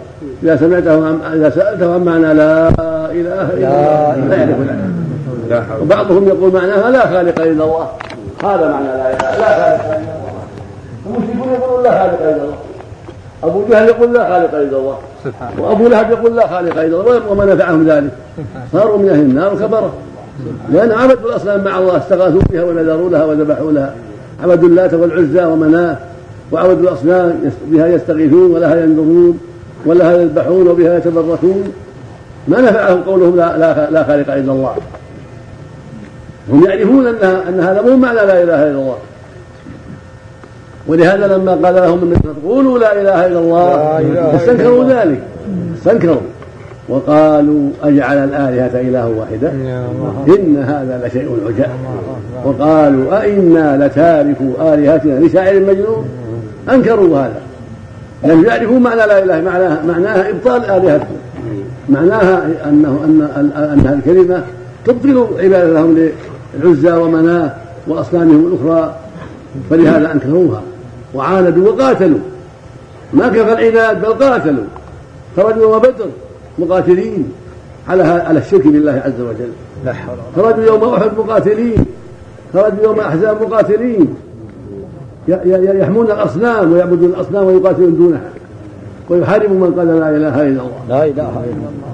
إذا 0.43 0.55
سمعته 0.55 1.09
إذا 1.33 1.49
سألته 1.49 1.93
عن 1.93 2.03
معنى 2.03 2.33
لا 2.33 2.69
إله 3.11 3.53
إلا 3.53 3.67
الله 3.67 4.27
لا 4.29 4.35
يعرف 4.35 4.57
لا 5.49 5.63
وبعضهم 5.81 6.27
يقول 6.27 6.53
معناها 6.53 6.91
لا 6.91 7.07
خالق 7.07 7.41
إلا 7.41 7.63
الله. 7.63 7.87
هذا 8.43 8.71
معنى 8.71 8.87
لا 8.87 9.09
اله 9.09 9.37
لا 9.37 9.49
خالق 9.57 9.81
إلا 9.91 10.05
الله. 10.15 10.37
المشركون 11.05 11.53
يقولون 11.53 11.83
لا 11.83 11.91
خالق 11.91 12.21
إلا 12.21 12.43
الله. 12.43 12.57
أبو 13.43 13.63
جهل 13.69 13.87
يقول 13.87 14.13
لا 14.13 14.29
خالق 14.29 14.55
إلا 14.55 14.77
الله. 14.77 14.97
وأبو 15.57 15.87
لهب 15.87 16.11
يقول 16.11 16.35
لا 16.35 16.47
خالق 16.47 16.81
إلا 16.81 17.01
الله. 17.01 17.31
وما 17.31 17.45
نفعهم 17.45 17.87
ذلك. 17.87 18.11
صاروا 18.73 18.97
من 18.97 19.09
أهل 19.09 19.19
النار 19.19 19.55
كبره 19.55 19.93
لأن 20.71 20.91
عبدوا 20.91 21.29
الأصنام 21.29 21.63
مع 21.63 21.79
الله 21.79 21.97
استغاثوا 21.97 22.41
بها 22.49 22.63
ونذروا 22.63 23.09
لها 23.09 23.25
وذبحوا 23.25 23.71
لها. 23.71 23.93
عبدوا 24.43 24.69
اللات 24.69 24.93
والعزى 24.93 25.45
ومناه 25.45 25.97
وعبدوا 26.51 26.89
الأصنام 26.89 27.39
بها 27.71 27.87
يستغيثون 27.87 28.51
ولها 28.51 28.75
ينذرون 28.75 29.39
ولها 29.85 30.17
يذبحون 30.17 30.67
وبها 30.67 30.97
يتبركون 30.97 31.63
ما 32.47 32.61
نفعهم 32.61 33.01
قولهم 33.01 33.35
لا, 33.35 33.57
لا, 33.57 33.91
لا 33.91 34.03
خالق 34.03 34.33
إلا 34.33 34.51
الله. 34.51 34.75
هم 36.51 36.65
يعرفون 36.65 37.07
ان 37.07 37.15
أن 37.23 37.59
هذا 37.59 37.81
مو 37.81 37.97
معنى 37.97 38.15
لا 38.15 38.43
إله 38.43 38.63
إلا 38.69 38.79
الله. 38.79 38.97
ولهذا 40.87 41.27
لما 41.27 41.51
قال 41.51 41.75
لهم 41.75 42.03
النبي 42.03 42.47
قولوا 42.47 42.79
لا 42.79 43.01
إله 43.01 43.25
إلا 43.25 43.39
الله. 43.39 44.35
استنكروا 44.35 44.83
ذلك. 44.83 45.21
استنكروا. 45.77 46.21
وقالوا 46.89 47.69
أجعل 47.83 48.17
الآلهة 48.17 48.81
اله 48.81 49.07
واحدة؟ 49.07 49.51
إن 50.27 50.63
هذا 50.63 51.07
لشيء 51.07 51.37
عجاب. 51.47 51.69
وقالوا 52.45 53.21
أئنا 53.21 53.85
لتاركوا 53.85 54.73
آلهتنا 54.73 55.19
لشاعر 55.19 55.59
مجنون. 55.59 56.05
أنكروا 56.69 57.17
هذا. 57.17 57.41
لم 58.23 58.45
يعرفوا 58.45 58.79
معنى 58.79 58.95
لا 58.95 59.23
إله 59.23 59.41
معناها 59.41 59.83
معناها 59.87 60.29
إبطال 60.29 60.65
آلهتهم. 60.65 61.17
معناها 61.89 62.45
أنه 62.65 62.99
أن 63.05 63.51
أن 63.57 63.79
هذه 63.79 63.93
الكلمة 63.93 64.43
تبطل 64.85 65.27
عبادة 65.39 65.73
لهم 65.73 66.09
للعزى 66.63 66.91
ومناة 66.91 67.53
وأصنامهم 67.87 68.47
الأخرى. 68.47 68.95
فلهذا 69.69 70.11
أنكروها. 70.13 70.61
وعاندوا 71.13 71.71
وقاتلوا. 71.71 72.19
ما 73.13 73.27
كفى 73.27 73.53
العناد 73.53 74.01
بل 74.01 74.13
قاتلوا. 74.13 74.63
خرجوا 75.37 75.61
يوم 75.61 75.79
بدر 75.79 76.07
مقاتلين 76.59 77.31
على 77.89 78.03
على 78.03 78.39
الشرك 78.39 78.67
بالله 78.67 79.01
عز 79.05 79.21
وجل. 79.21 79.51
خرجوا 80.35 80.65
يوم 80.65 80.93
أحد 80.93 81.11
مقاتلين. 81.17 81.85
خرجوا 82.53 82.83
يوم 82.83 82.99
أحزاب 82.99 83.41
مقاتلين. 83.41 84.15
يحمون 85.79 86.05
الأصنام 86.05 86.73
ويعبدون 86.73 87.09
الأصنام 87.09 87.45
ويقاتلون 87.45 87.95
دونها. 87.95 88.29
ويحاربوا 89.09 89.55
من 89.67 89.73
قال 89.77 89.87
لا 89.87 90.09
إله 90.09 90.41
إلا 90.41 90.61
الله. 90.61 90.81
لا 90.89 91.05
إله 91.05 91.43
إلا 91.43 91.67
الله. 91.71 91.93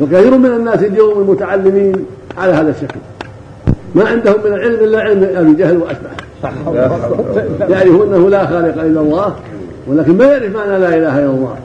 وكثير 0.00 0.38
من 0.38 0.50
الناس 0.50 0.82
اليوم 0.82 1.20
المتعلمين 1.20 1.96
على 2.38 2.52
هذا 2.52 2.70
الشكل. 2.70 3.00
ما 3.94 4.04
عندهم 4.04 4.36
من 4.44 4.52
العلم 4.52 4.84
إلا 4.84 5.00
علم 5.00 5.28
أبي 5.36 5.54
جهل 5.54 5.76
واشبهه 5.76 6.20
يعرفون 7.68 8.14
إنه 8.14 8.28
لا 8.28 8.46
خالق 8.46 8.82
إلا 8.82 9.00
الله 9.00 9.34
ولكن 9.88 10.16
ما 10.16 10.24
يعرف 10.24 10.54
معنى 10.54 10.78
لا 10.78 10.88
إله 10.88 11.18
إلا 11.18 11.30
الله. 11.30 11.56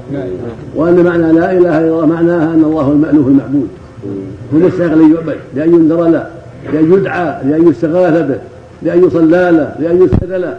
وأن 0.76 1.04
معنى 1.04 1.32
لا 1.32 1.52
إله 1.52 1.80
إلا 1.80 1.90
الله 1.90 2.06
معناها 2.06 2.54
أن 2.54 2.64
الله 2.64 2.92
المالوف 2.92 3.28
المعبود. 3.28 3.68
هو 4.54 4.60
لأن 4.60 5.14
يعبد 5.14 5.38
لأن 5.56 5.74
ينذر 5.74 6.04
له 6.04 6.28
لأن 6.74 6.94
يدعى 6.94 7.44
لأن 7.44 7.70
يستغاث 7.70 8.28
به 8.28 8.38
لأن 8.82 9.04
يصلى 9.04 9.52
له 9.52 9.76
لأن 9.80 10.04
يسجد 10.04 10.32
له. 10.32 10.58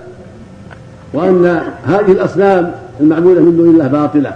وأن 1.14 1.60
هذه 1.84 2.12
الأصنام 2.12 2.70
المعبودة 3.00 3.40
من 3.40 3.56
دون 3.56 3.68
الله 3.68 3.86
باطلة. 3.86 4.32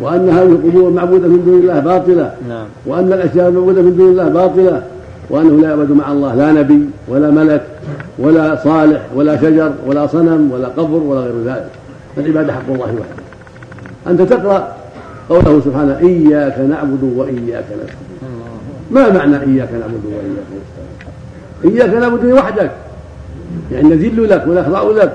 وأن 0.00 0.28
هذه 0.28 0.48
القبور 0.48 0.88
المعبوده 0.88 1.28
من 1.28 1.44
دون 1.44 1.58
الله 1.60 1.80
باطلة. 1.80 2.32
نعم. 2.48 2.66
وأن 2.86 3.12
الأشياء 3.12 3.48
المعبودة 3.48 3.82
من 3.82 3.96
دون 3.96 4.10
الله 4.10 4.28
باطلة. 4.28 4.82
وأنه 5.30 5.60
لا 5.60 5.68
يعبد 5.68 5.90
مع 5.90 6.12
الله 6.12 6.34
لا 6.34 6.52
نبي 6.52 6.80
ولا 7.08 7.30
ملك 7.30 7.62
ولا 8.18 8.64
صالح 8.64 9.00
ولا 9.14 9.36
شجر 9.36 9.72
ولا 9.86 10.06
صنم 10.06 10.50
ولا 10.52 10.68
قبر 10.68 10.96
ولا 10.96 11.20
غير 11.20 11.44
ذلك. 11.44 11.70
العبادة 12.18 12.52
حق 12.52 12.68
الله 12.68 12.84
وحده. 12.84 13.20
أنت 14.06 14.22
تقرأ 14.22 14.68
قوله 15.28 15.60
سبحانه 15.64 15.98
إياك 15.98 16.58
نعبد 16.58 17.02
وإياك 17.16 17.64
نستعين. 17.64 18.30
ما 18.90 19.12
معنى 19.12 19.36
إياك 19.36 19.68
نعبد 19.72 20.04
وإياك 20.04 20.48
نستعين؟ 20.56 20.79
إياك 21.64 21.94
نعبد 21.94 22.24
وحدك. 22.24 22.70
يعني 23.72 23.88
نذل 23.88 24.30
لك 24.30 24.44
ونخضع 24.48 24.82
لك 24.82 25.12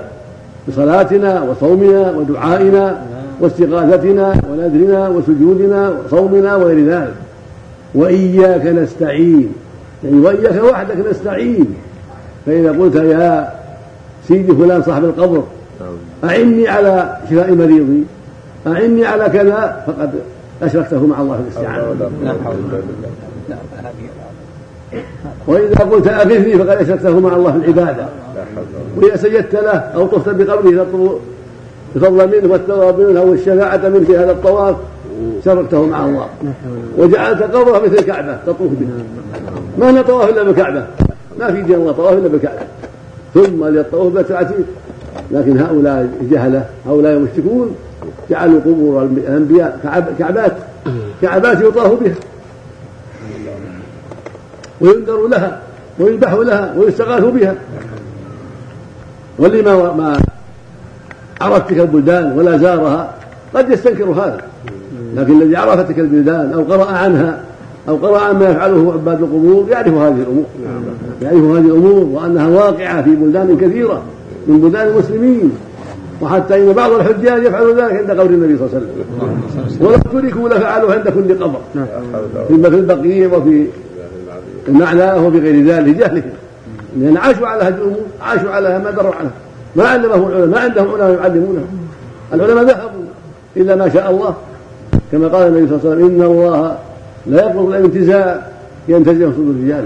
بصلاتنا 0.68 1.42
وصومنا 1.42 2.10
ودعائنا 2.10 3.02
واستغاثتنا 3.40 4.34
ونذرنا 4.50 5.08
وسجودنا 5.08 5.90
وصومنا 5.90 6.56
وغير 6.56 6.86
ذلك. 6.88 7.14
وإياك 7.94 8.66
نستعين. 8.66 9.52
يعني 10.04 10.20
وإياك 10.20 10.64
وحدك 10.64 10.96
نستعين. 11.10 11.74
فإذا 12.46 12.70
قلت 12.70 12.94
يا 12.94 13.52
سيدي 14.28 14.52
فلان 14.52 14.82
صاحب 14.82 15.04
القبر 15.04 15.42
أعني 16.24 16.68
على 16.68 17.16
شفاء 17.30 17.54
مريضي 17.54 18.04
أعني 18.66 19.04
على 19.04 19.28
كذا 19.28 19.84
فقد 19.86 20.10
أشركته 20.62 21.06
مع 21.06 21.20
الله 21.20 21.36
في 21.36 21.42
الاستعانة 21.42 22.10
وإذا 25.46 25.84
قلت 25.84 26.08
أغثني 26.08 26.58
فقد 26.58 26.68
أشركته 26.68 27.20
مع 27.20 27.36
الله 27.36 27.52
في 27.52 27.58
العبادة. 27.58 28.06
وإذا 28.96 29.16
سجدت 29.16 29.54
له 29.54 29.70
أو 29.70 30.06
طفت 30.06 30.34
بقبره 30.34 30.84
تطلب 30.84 31.18
الفضل 31.96 32.40
منه 32.40 32.52
والثواب 32.52 33.00
منه 33.00 33.20
أو 33.20 33.32
الشفاعة 33.32 33.88
منه 33.88 34.04
في 34.04 34.16
هذا 34.16 34.30
الطواف 34.30 34.76
شركته 35.44 35.86
مع 35.86 36.06
الله. 36.06 36.26
وجعلت 36.98 37.42
قبره 37.42 37.78
مثل 37.78 37.94
الكعبة 37.94 38.38
تطوف 38.46 38.70
به. 38.72 38.86
ما 39.78 39.90
هنا 39.90 40.02
طواف 40.02 40.30
إلا 40.30 40.42
بالكعبة؟ 40.42 40.86
ما 41.38 41.52
في 41.52 41.62
دين 41.62 41.76
الله 41.76 41.92
طواف 41.92 42.12
إلا 42.12 42.28
بالكعبة. 42.28 42.60
ثم 43.34 43.64
للطواف 43.64 44.30
العتيق 44.30 44.66
لكن 45.30 45.58
هؤلاء 45.58 46.08
الجهلة 46.20 46.64
هؤلاء 46.86 47.12
المشركون 47.12 47.74
جعلوا 48.30 48.60
قبور 48.60 49.02
الأنبياء 49.02 49.80
كعبات 50.18 50.52
كعبات 51.22 51.60
يطاف 51.60 51.92
بها. 52.02 52.14
وينذر 54.80 55.26
لها 55.26 55.60
ويذبح 55.98 56.32
لها 56.32 56.74
ويستغاث 56.78 57.24
بها. 57.24 57.54
واللي 59.38 59.62
ما 59.62 59.92
ما 59.92 60.18
عرف 61.40 61.68
تلك 61.68 61.78
البلدان 61.78 62.38
ولا 62.38 62.56
زارها 62.56 63.14
قد 63.54 63.70
يستنكر 63.70 64.04
هذا. 64.04 64.40
لكن 65.16 65.42
الذي 65.42 65.56
عرف 65.56 65.80
تلك 65.80 65.98
البلدان 65.98 66.52
أو 66.52 66.62
قرأ 66.62 66.86
عنها 66.86 67.40
أو 67.88 67.96
قرأ 67.96 68.20
عما 68.20 68.50
يفعله 68.50 68.92
عباد 68.92 69.22
القبور 69.22 69.66
يعرف 69.70 69.94
هذه 69.94 70.22
الأمور. 70.22 70.44
يعرف 71.22 71.36
هذه 71.36 71.66
الأمور 71.66 72.04
وأنها 72.04 72.48
واقعة 72.48 73.02
في 73.02 73.10
بلدان 73.10 73.58
كثيرة 73.60 74.02
من 74.46 74.60
بلدان 74.60 74.88
المسلمين. 74.88 75.52
وحتى 76.22 76.54
إن 76.56 76.72
بعض 76.72 76.92
الحجاج 76.92 77.44
يفعل 77.44 77.80
ذلك 77.80 77.92
عند 77.92 78.10
قبر 78.10 78.30
النبي 78.30 78.58
صلى 78.58 78.66
الله 78.66 78.76
عليه 78.76 78.86
وسلم. 79.66 79.86
ولو 79.86 79.96
تركوا 79.96 80.48
لفعلوا 80.48 80.92
عند 80.94 81.08
كل 81.08 81.44
قبر. 81.44 81.60
في 82.48 82.62
في 82.62 82.68
البقيع 82.68 83.36
وفي 83.36 83.66
المعنى 84.68 85.12
وفي 85.12 85.38
غير 85.38 85.66
ذلك. 85.66 85.96
جهلهم 85.96 86.30
لأن 87.00 87.16
عاشوا 87.16 87.46
على 87.46 87.62
هذه 87.62 87.74
الأمور 87.74 88.00
عاشوا 88.20 88.50
عليها 88.50 88.78
ما 88.78 88.90
دروا 88.90 89.14
عنها. 89.14 89.30
ما 89.76 89.84
علمهم 89.84 90.28
العلماء 90.28 90.48
ما 90.48 90.60
عندهم 90.60 90.90
علماء 90.90 91.10
يعلمونه 91.10 91.64
العلماء 92.34 92.64
ذهبوا 92.64 93.04
إلا 93.56 93.76
ما 93.76 93.88
شاء 93.88 94.10
الله. 94.10 94.34
كما 95.12 95.28
قال 95.28 95.46
النبي 95.46 95.66
صلى 95.68 95.78
الله 95.78 95.90
عليه 95.90 96.04
وسلم 96.04 96.20
إن 96.20 96.22
الله 96.22 96.76
لا 97.26 97.42
يقبض 97.42 97.68
الانتزاع 97.68 98.42
ينتزع 98.88 99.30
صدور 99.30 99.50
الرجال 99.50 99.84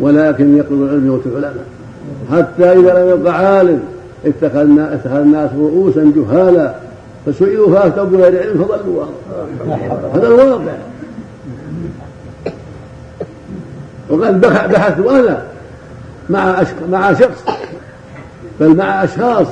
ولكن 0.00 0.56
يقبض 0.56 0.82
العلم 0.82 1.06
يوت 1.06 1.26
العلماء. 1.26 1.64
حتى 2.32 2.72
إذا 2.72 3.02
لم 3.02 3.20
يبقى 3.20 3.46
عالم 3.46 3.80
اتخذنا 4.26 4.94
اتخذ 4.94 5.16
الناس 5.16 5.50
رؤوسا 5.58 6.12
جهالا 6.16 6.74
فسئلوا 7.26 7.74
فافتوا 7.74 8.04
بغير 8.04 8.42
علم 8.42 8.64
فضلوا 8.64 9.04
هذا 10.14 10.26
الواقع. 10.26 10.72
وقد 14.10 14.40
بحثت 14.40 15.06
أنا 15.06 15.42
مع 16.30 16.62
مع 16.92 17.12
شخص 17.12 17.44
بل 18.60 18.76
مع 18.76 19.04
أشخاص 19.04 19.46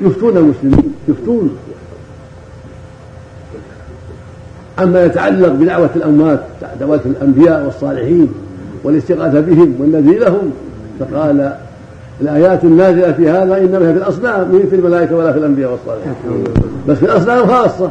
يفتون 0.00 0.36
المسلمين 0.36 0.94
يفتون. 1.08 1.56
عما 4.78 5.04
يتعلق 5.04 5.48
بدعوة 5.48 5.90
الأموات 5.96 6.40
دعوة 6.80 7.00
الأنبياء 7.06 7.64
والصالحين 7.64 8.32
والاستغاثة 8.84 9.40
بهم 9.40 9.74
والنذر 9.80 10.18
لهم 10.18 10.52
فقال 11.00 11.56
الآيات 12.20 12.64
النازلة 12.64 13.12
في 13.12 13.28
هذا 13.30 13.58
إنما 13.58 13.88
هي 13.88 13.92
في 13.92 13.98
الأصنام 13.98 14.40
من 14.40 14.66
في 14.70 14.76
الملائكة 14.76 15.16
ولا 15.16 15.32
في 15.32 15.38
الأنبياء 15.38 15.70
والصالحين. 15.70 16.44
بس 16.88 16.96
في 16.96 17.04
الأصنام 17.04 17.46
خاصة. 17.46 17.90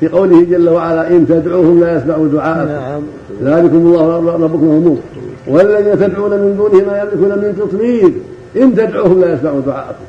في 0.00 0.08
قوله 0.08 0.44
جل 0.44 0.68
وعلا 0.68 1.10
إن 1.10 1.26
تدعوهم 1.28 1.80
لا 1.80 1.96
يسمعوا 1.96 2.28
دعاءكم. 2.28 2.72
نعم. 2.72 3.02
ذلكم 3.44 3.76
الله 3.76 4.32
ربكم 4.32 4.66
هم 4.66 4.98
والذين 5.46 5.98
تدعون 5.98 6.30
من 6.30 6.56
دونه 6.56 6.86
ما 6.86 6.98
يملكون 7.02 7.38
من 7.38 7.56
تطمير 7.58 8.12
إن 8.56 8.74
تدعوهم 8.74 9.20
لا 9.20 9.34
يسمعوا 9.34 9.60
دعاءكم. 9.66 10.04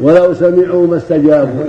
ولو 0.00 0.34
سمعوا 0.34 0.86
ما 0.86 0.96
استجابوا 0.96 1.64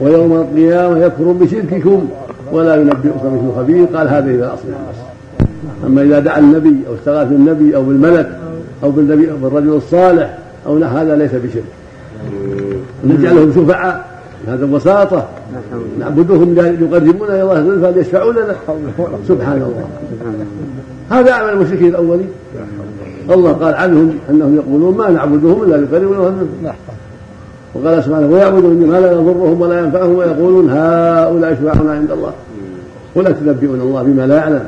ويوم 0.00 0.32
القيامة 0.32 0.98
يكفر 0.98 1.24
بشرككم 1.24 2.08
ولا 2.52 2.76
ينبئك 2.76 3.24
مثل 3.24 3.56
خبير. 3.56 3.84
قال 3.84 4.08
هذه 4.08 4.34
إلى 4.34 4.46
أصل. 4.46 4.68
أما 5.86 6.02
إذا 6.02 6.18
دعا 6.18 6.38
النبي 6.38 6.76
أو 6.88 6.94
استغاث 6.94 7.28
بالنبي 7.28 7.76
أو 7.76 7.82
بالملك 7.82 8.38
أو 8.84 8.90
بالنبي 8.90 9.30
أو 9.30 9.36
بالرجل 9.36 9.68
الصالح 9.68 10.38
أو 10.66 10.76
هذا 10.76 11.16
ليس 11.16 11.30
بشرك. 11.30 11.64
نجعلهم 13.04 13.52
شفعاء. 13.56 14.13
هذا 14.46 14.66
بساطة 14.66 15.28
نعبدهم 15.98 16.56
يقربونا 16.58 17.34
إلى 17.34 17.42
الله 17.42 17.62
زلفى 17.62 17.92
ليشفعوا 17.92 18.32
لنا 18.32 18.54
سبحان 19.28 19.56
الله. 19.56 19.88
هذا 21.10 21.32
أعمال 21.32 21.52
المشركين 21.52 21.88
الأولين. 21.88 22.28
الله 23.30 23.52
قال 23.52 23.74
عنهم 23.74 24.18
أنهم 24.30 24.56
يقولون 24.56 24.96
ما 24.96 25.10
نعبدهم 25.10 25.62
إلا 25.62 25.76
ليقربونا 25.76 26.46
وقال 27.74 28.04
سبحانه 28.04 28.26
ويعبدون 28.26 28.86
ما 28.86 29.00
لا 29.00 29.12
يضرهم 29.12 29.60
ولا 29.60 29.78
ينفعهم 29.80 30.14
ويقولون 30.14 30.70
هؤلاء 30.70 31.54
شفعاؤنا 31.54 31.92
عند 31.92 32.10
الله. 32.10 32.32
ولا 33.14 33.30
تنبئون 33.30 33.80
الله 33.80 34.02
بما 34.02 34.26
لا 34.26 34.36
يعلم 34.36 34.64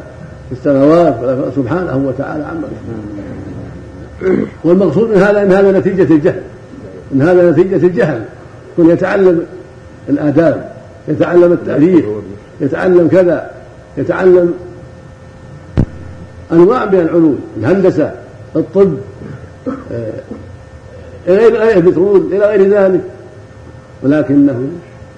في 0.49 0.53
السماوات 0.53 1.15
سبحانه 1.57 2.05
وتعالى 2.07 2.45
عما 2.45 2.69
والمقصود 4.65 5.11
من 5.11 5.17
هذا 5.17 5.43
ان 5.43 5.53
هذا 5.53 5.79
نتيجة 5.79 6.15
الجهل. 6.15 6.43
ان 7.15 7.23
هذا 7.23 7.51
نتيجة 7.51 7.87
الجهل. 7.87 8.23
يكون 8.73 8.91
يتعلم 8.91 9.43
الآداب 10.09 10.71
يتعلم 11.09 11.53
التاريخ 11.53 12.05
يتعلم 12.61 13.09
كذا 13.09 13.51
يتعلم 13.97 14.55
أنواع 16.53 16.85
من 16.85 17.01
العلوم 17.01 17.39
الهندسة 17.57 18.13
الطب 18.57 18.95
آه، 19.93 20.13
غير 21.29 21.77
البترول 21.77 22.33
إلى 22.33 22.47
غير 22.47 22.71
ذلك. 22.71 23.01
ولكنه 24.03 24.69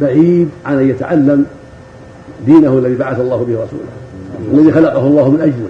بعيد 0.01 0.49
عن 0.67 0.79
أن 0.79 0.89
يتعلم 0.89 1.45
دينه 2.47 2.79
الذي 2.79 2.95
بعث 2.95 3.21
الله 3.21 3.37
به 3.37 3.55
رسوله 3.55 4.53
الذي 4.53 4.73
خلقه 4.73 5.07
الله 5.07 5.31
من 5.31 5.41
أجله. 5.41 5.69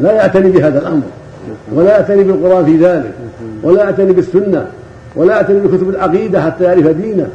لا 0.00 0.12
يعتني 0.12 0.50
بهذا 0.50 0.78
الأمر 0.78 1.02
ولا 1.72 1.90
يعتني 1.90 2.24
بالقرآن 2.24 2.64
في 2.64 2.76
ذلك 2.76 3.12
ولا 3.62 3.82
يعتني 3.82 4.12
بالسنة 4.12 4.66
ولا 5.16 5.36
يعتني 5.36 5.60
بكتب 5.60 5.88
العقيدة 5.90 6.42
حتى 6.42 6.64
يعرف 6.64 6.86
دينه. 6.86 7.28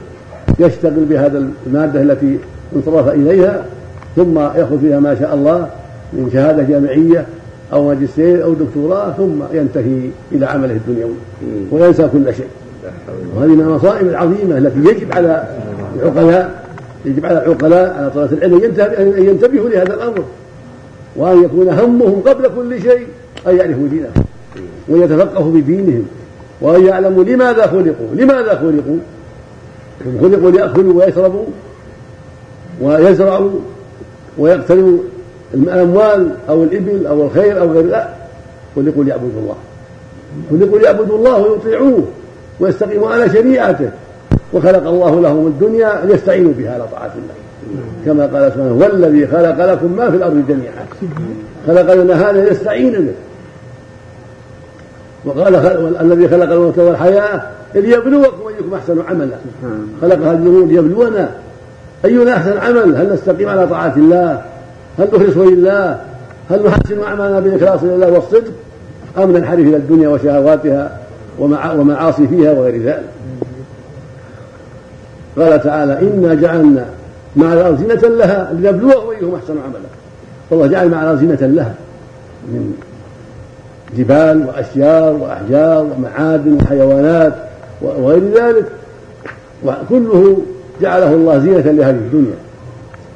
يشتغل 0.59 1.05
بهذا 1.09 1.47
المادة 1.67 2.01
التي 2.01 2.37
انصرف 2.75 3.07
إليها 3.07 3.65
ثم 4.15 4.39
يأخذ 4.39 4.79
فيها 4.79 4.99
ما 4.99 5.15
شاء 5.19 5.35
الله 5.35 5.67
من 6.13 6.29
شهادة 6.33 6.63
جامعية 6.63 7.25
أو 7.73 7.87
ماجستير 7.87 8.43
أو 8.43 8.53
دكتوراه 8.53 9.11
ثم 9.11 9.41
ينتهي 9.53 10.09
إلى 10.31 10.45
عمله 10.45 10.71
الدنيوي. 10.73 11.13
وينسى 11.71 12.07
كل 12.13 12.33
شيء. 12.33 12.47
وهذه 13.35 13.49
من 13.49 13.61
المصائب 13.61 14.07
العظيمة 14.07 14.57
التي 14.57 14.79
يجب 14.79 15.13
على 15.13 15.43
العقلاء 15.95 16.63
يجب 17.05 17.25
على 17.25 17.45
العقلاء 17.45 17.93
على 17.97 18.09
طلبة 18.09 18.33
العلم 18.33 18.81
أن 19.17 19.23
ينتبهوا 19.23 19.69
لهذا 19.69 19.93
الأمر. 19.93 20.23
وأن 21.15 21.43
يكون 21.43 21.69
همهم 21.69 22.21
قبل 22.25 22.47
كل 22.55 22.81
شيء 22.81 23.07
أن 23.47 23.57
يعرفوا 23.57 23.87
دينهم 23.87 24.11
وان 24.87 25.01
يتفقهوا 25.01 25.51
بدينهم 25.51 26.05
وأن 26.61 26.85
يعلموا 26.85 27.23
لماذا 27.23 27.67
خلقوا 27.67 28.07
لماذا 28.15 28.55
خلقوا. 28.55 28.97
هم 30.05 30.17
خلقوا 30.21 30.51
ليأكلوا 30.51 31.03
ويشربوا 31.03 31.45
ويزرعوا 32.81 33.51
ويقتلوا 34.37 34.97
الأموال 35.53 36.31
أو 36.49 36.63
الإبل 36.63 37.07
أو 37.07 37.25
الخير 37.25 37.61
أو 37.61 37.71
غير 37.71 37.85
لا 37.85 38.07
خلقوا 38.75 39.03
ليعبدوا 39.03 39.41
الله. 39.41 39.55
خلقوا 40.51 40.79
ليعبدوا 40.79 41.17
الله 41.17 41.37
ويطيعوه 41.37 42.03
ويستقيموا 42.59 43.09
على 43.09 43.29
شريعته. 43.29 43.89
وخلق 44.53 44.87
الله 44.87 45.21
لهم 45.21 45.47
الدنيا 45.47 46.05
ليستعينوا 46.05 46.53
بها 46.57 46.73
على 46.73 46.83
طاعة 46.91 47.11
الله. 47.15 47.35
كما 48.05 48.39
قال 48.39 48.51
سبحانه 48.51 48.73
والذي 48.73 49.27
خلق 49.27 49.65
لكم 49.65 49.91
ما 49.91 50.11
في 50.11 50.17
الأرض 50.17 50.43
جميعا. 50.47 50.85
خلق 51.67 51.93
لنا 51.93 52.29
هذا 52.29 52.45
ليستعين 52.45 52.91
به. 52.91 53.13
وقال 55.25 55.55
الذي 56.01 56.27
خلق 56.27 56.51
الموت 56.51 56.77
والحياة 56.77 57.41
ليبلوكم 57.75 58.47
أيكم 58.47 58.73
أحسن 58.73 59.01
عملا. 59.09 59.35
خلق 60.01 60.27
هذه 60.27 60.65
ليبلونا. 60.67 61.29
أينا 62.05 62.37
أحسن 62.37 62.57
عمل؟ 62.57 62.95
هل 62.95 63.13
نستقيم 63.13 63.49
على 63.49 63.67
طاعة 63.67 63.93
الله؟ 63.97 64.41
هل 64.99 65.07
نخلص 65.13 65.37
لله 65.37 66.01
هل 66.49 66.65
نحسن 66.65 67.03
أعمالنا 67.03 67.39
بالإخلاص 67.39 67.83
لله 67.83 68.11
والصدق؟ 68.11 68.51
أم 69.17 69.37
ننحرف 69.37 69.59
إلى 69.59 69.75
الدنيا 69.75 70.09
وشهواتها 70.09 70.97
ومعاصي 71.39 72.27
فيها 72.27 72.51
وغير 72.51 72.81
ذلك؟ 72.83 73.09
قال 75.37 75.63
تعالى 75.63 75.99
إنا 75.99 76.33
جعلنا 76.33 76.85
مع 77.35 77.53
الأرض 77.53 77.79
زينة 77.79 78.15
لها 78.15 78.53
لنبلوهم 78.53 79.09
أيهم 79.09 79.35
أحسن 79.35 79.53
عملا. 79.53 79.89
والله 80.49 80.67
جعل 80.67 80.89
مع 80.89 81.03
الأرض 81.03 81.19
زينة 81.19 81.39
لها. 81.41 81.73
من 82.47 82.73
جبال 83.97 84.45
وأشجار 84.47 85.13
وأحجار 85.13 85.83
ومعادن 85.83 86.57
وحيوانات 86.61 87.33
وغير 87.81 88.21
ذلك 88.35 88.65
وكله 89.65 90.37
جعله 90.81 91.13
الله 91.13 91.39
زينة 91.39 91.71
لهذه 91.71 91.89
الدنيا. 91.95 92.35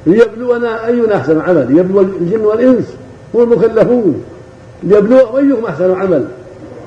ليبلونا 0.06 0.88
أينا 0.88 1.16
أحسن 1.16 1.42
عمل 1.42 1.76
ليبلو 1.76 2.02
الجن 2.02 2.40
والإنس 2.40 2.86
هم 3.34 3.44
المكلفون 3.44 4.24
ليبلو 4.84 5.38
أيهم 5.38 5.66
أحسن 5.66 5.92
عمل 5.92 6.26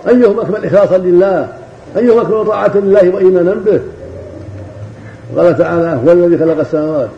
أيهم 0.09 0.41
أكمل 0.41 0.64
إخلاصا 0.64 0.99
لله. 0.99 1.49
أيهم 1.97 2.19
أكمل 2.19 2.47
طاعة 2.47 2.73
لله 2.75 3.14
وإيمانا 3.14 3.55
به. 3.55 3.81
قال 5.37 5.59
تعالى 5.59 6.01
هو 6.07 6.12
الذي 6.12 6.38
خلق 6.38 6.59
السماوات 6.59 7.09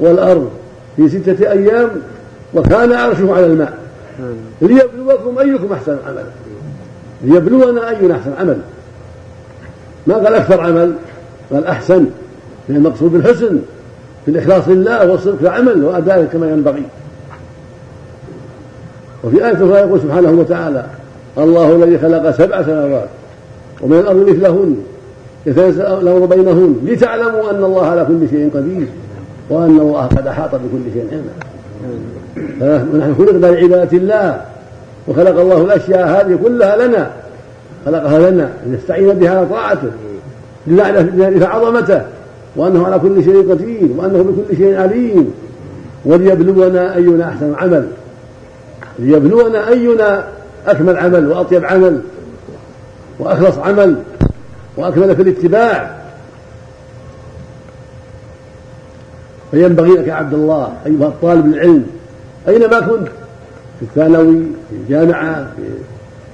والأرض 0.00 0.50
في 0.96 1.08
ستة 1.08 1.50
أيام 1.50 1.90
وكان 2.54 2.92
عرشه 2.92 3.34
على 3.34 3.46
الماء. 3.46 3.78
ليبلوكم 4.62 5.38
أيكم 5.38 5.72
أحسن 5.72 5.96
عملا 6.06 6.24
ليبلونا 7.24 7.88
أينا 7.88 8.14
أحسن 8.14 8.32
عمل 8.40 8.58
ما 10.08 10.14
قال 10.14 10.34
أكثر 10.34 10.60
عمل 10.60 10.92
قال 11.52 11.66
أحسن 11.66 12.06
لأن 12.68 12.76
المقصود 12.76 13.12
بالحسن 13.12 13.58
في 14.24 14.30
الإخلاص 14.30 14.68
لله 14.68 15.10
والصدق 15.10 15.36
في 15.36 15.42
العمل 15.42 15.84
وأدائه 15.84 16.24
كما 16.24 16.50
ينبغي. 16.50 16.82
وفي 19.24 19.46
آية 19.46 19.52
أخرى 19.52 19.78
يقول 19.78 20.00
سبحانه 20.00 20.30
وتعالى 20.30 20.86
الله 21.38 21.76
الذي 21.76 21.98
خلق 21.98 22.30
سبع 22.30 22.62
سماوات 22.62 23.08
ومن 23.80 23.98
الأرض 23.98 24.28
مثلهن 24.28 24.76
يتنزل 25.46 25.82
الأمر 25.82 26.26
بينهن 26.26 26.76
لتعلموا 26.84 27.50
أن 27.50 27.64
الله 27.64 27.86
على 27.86 28.04
كل 28.04 28.28
شيء 28.30 28.50
قدير 28.54 28.86
وأن 29.50 29.78
الله 29.80 30.02
قد 30.06 30.26
أحاط 30.26 30.54
بكل 30.54 30.92
شيء 30.92 31.06
علما. 31.12 31.32
ونحن 32.94 33.14
خلقنا 33.18 33.46
لعبادة 33.46 33.98
الله 33.98 34.40
وخلق 35.08 35.40
الله 35.40 35.62
الأشياء 35.62 36.08
هذه 36.08 36.38
كلها 36.44 36.86
لنا. 36.86 37.10
خلقها 37.86 38.30
لنا 38.30 38.50
لنستعين 38.66 39.14
بها 39.14 39.30
على 39.30 39.46
طاعته 39.46 39.90
لنعرف 40.66 41.42
عظمته 41.42 42.02
وأنه 42.56 42.86
على 42.86 42.98
كل 42.98 43.24
شيء 43.24 43.50
قدير 43.50 43.88
وأنه 43.96 44.22
بكل 44.22 44.56
شيء 44.56 44.76
عليم. 44.76 45.34
وليبلونا 46.04 46.94
أينا 46.94 47.28
أحسن 47.28 47.54
عمل 47.54 47.88
ليبلونا 48.98 49.68
أينا 49.68 50.24
أكمل 50.66 50.96
عمل 50.96 51.28
وأطيب 51.28 51.64
عمل 51.64 52.00
وأخلص 53.18 53.58
عمل 53.58 53.96
وأكمل 54.76 55.16
في 55.16 55.22
الاتباع. 55.22 55.98
فينبغي 59.50 59.90
لك 59.90 60.06
يا 60.06 60.14
عبد 60.14 60.34
الله 60.34 60.72
أيها 60.86 61.06
الطالب 61.08 61.46
العلم 61.46 61.86
أينما 62.48 62.80
كنت 62.80 63.08
في 63.78 63.82
الثانوي 63.82 64.42
في 64.70 64.76
الجامعة 64.76 65.50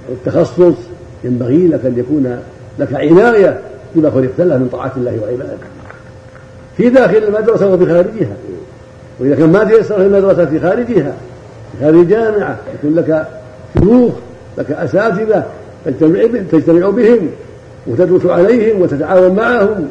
في 0.07 0.12
التخصص 0.12 0.74
ينبغي 1.24 1.68
لك 1.68 1.80
أن 1.84 1.98
يكون 1.98 2.38
لك 2.78 2.94
عناية 2.94 3.60
بما 3.94 4.10
خلقت 4.10 4.38
له 4.38 4.58
من 4.58 4.68
طاعة 4.72 4.92
الله 4.96 5.18
وعبادته. 5.22 5.66
في 6.76 6.90
داخل 6.90 7.16
المدرسة 7.16 7.74
وفي 7.74 7.87
خارجها. 7.87 8.37
وإذا 9.20 9.34
كان 9.34 9.52
ما 9.52 9.64
تيسر 9.64 9.96
في 9.96 10.06
المدرسة 10.06 10.46
في 10.46 10.60
خارجها 10.60 11.14
في 11.72 11.84
خارج 11.84 11.94
الجامعة 11.94 12.58
يكون 12.74 12.94
لك 12.94 13.26
شيوخ 13.78 14.12
لك 14.58 14.70
أساتذة 14.70 15.44
تجتمع 16.52 16.88
بهم 16.90 17.28
وتدرس 17.87 18.26
عليهم 18.26 18.82
وتتعاون 18.82 19.37
معهم 19.37 19.88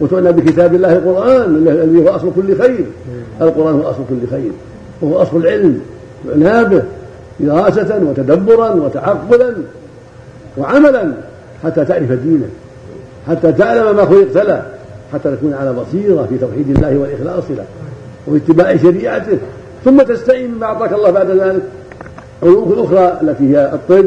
وتعنى 0.00 0.32
بكتاب 0.32 0.74
الله 0.74 0.92
القرآن 0.92 1.54
الذي 1.54 2.02
هو 2.02 2.08
أصل 2.08 2.32
كل 2.36 2.58
خير. 2.58 2.84
القرآن 3.40 3.74
هو 3.74 3.82
أصل 3.82 4.02
كل 4.08 4.28
خير. 4.30 4.50
وهو 5.02 5.22
أصل 5.22 5.36
العلم. 5.36 5.80
يعنى 6.38 6.68
به 6.68 6.82
دراسة 7.40 8.00
وتدبرا 8.02 8.70
وتعقلا. 8.70 9.54
وعملا 10.58 11.12
حتى 11.64 11.84
تعرف 11.84 12.12
دينك 12.12 12.48
حتى 13.28 13.52
تعلم 13.52 13.96
ما 13.96 14.04
خلقت 14.04 14.36
له 14.36 14.62
حتى 15.12 15.36
تكون 15.36 15.54
على 15.54 15.72
بصيرة 15.72 16.26
في 16.30 16.38
توحيد 16.38 16.70
الله 16.70 16.98
والإخلاص 16.98 17.44
له 17.50 17.64
وفي 18.28 18.36
اتباع 18.36 18.76
شريعته. 18.76 19.38
ثم 19.84 20.02
تستعين 20.02 20.54
بما 20.54 20.66
أعطاك 20.66 20.92
الله 20.92 21.10
بعد 21.10 21.30
ذلك. 21.30 21.62
علوم 22.42 22.72
الأخرى 22.72 23.18
التي 23.22 23.56
هي 23.56 23.70
الطب 23.72 24.06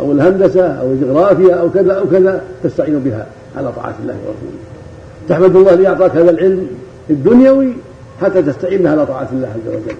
أو 0.00 0.12
الهندسة 0.12 0.66
أو 0.66 0.92
الجغرافيا 0.92 1.54
أو 1.54 1.70
كذا 1.70 1.92
أو 1.92 2.04
كذا 2.10 2.42
تستعين 2.62 2.98
بها 2.98 3.26
على 3.56 3.72
طاعة 3.72 3.94
الله 4.02 4.14
ورسوله. 4.14 4.58
تحمد 5.28 5.56
الله 5.56 5.74
لي 5.74 5.88
أعطاك 5.88 6.16
هذا 6.16 6.30
العلم 6.30 6.66
الدنيوي 7.10 7.72
حتى 8.22 8.42
تستعين 8.42 8.86
على 8.86 9.06
طاعة 9.06 9.28
الله 9.32 9.48
عز 9.48 9.74
وجل. 9.74 9.96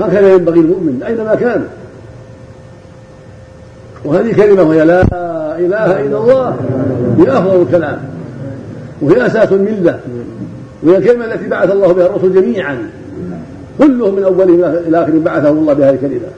هكذا 0.00 0.32
ينبغي 0.32 0.60
المؤمن 0.60 1.02
أينما 1.06 1.34
كان. 1.34 1.66
وهذه 4.06 4.32
كلمة 4.32 4.62
وهي 4.62 4.84
لا 4.84 5.02
إله 5.58 6.00
إلا 6.00 6.18
الله 6.18 6.56
هي 7.18 7.38
أفضل 7.38 7.62
الكلام 7.62 7.98
وهي 9.02 9.26
أساس 9.26 9.52
الملة 9.52 9.98
وهي 10.82 10.96
الكلمة 10.96 11.24
التي 11.24 11.48
بعث 11.48 11.70
الله 11.70 11.92
بها 11.92 12.06
الرسل 12.06 12.34
جميعا. 12.34 12.78
كلهم 13.78 14.14
من 14.14 14.22
أولهم 14.22 14.64
إلى 14.64 15.02
آخرهم 15.02 15.20
بعثهم 15.20 15.58
الله 15.58 15.72
بهذه 15.72 15.94
الكلمة. 15.94 16.28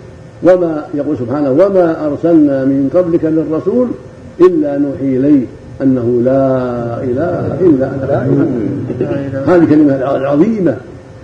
وما 0.42 0.84
يقول 0.94 1.18
سبحانه 1.18 1.50
وما 1.50 2.06
أرسلنا 2.06 2.64
من 2.64 2.90
قبلك 2.94 3.24
من 3.24 3.52
رسول 3.52 3.88
إلا 4.40 4.78
نوحي 4.78 5.16
إليه 5.16 5.46
أنه 5.82 6.20
لا 6.24 6.42
إله 7.04 7.58
إلا 7.60 7.86
أنا 7.86 8.26
هذه 9.46 9.62
الكلمة 9.62 10.16
العظيمة 10.16 10.76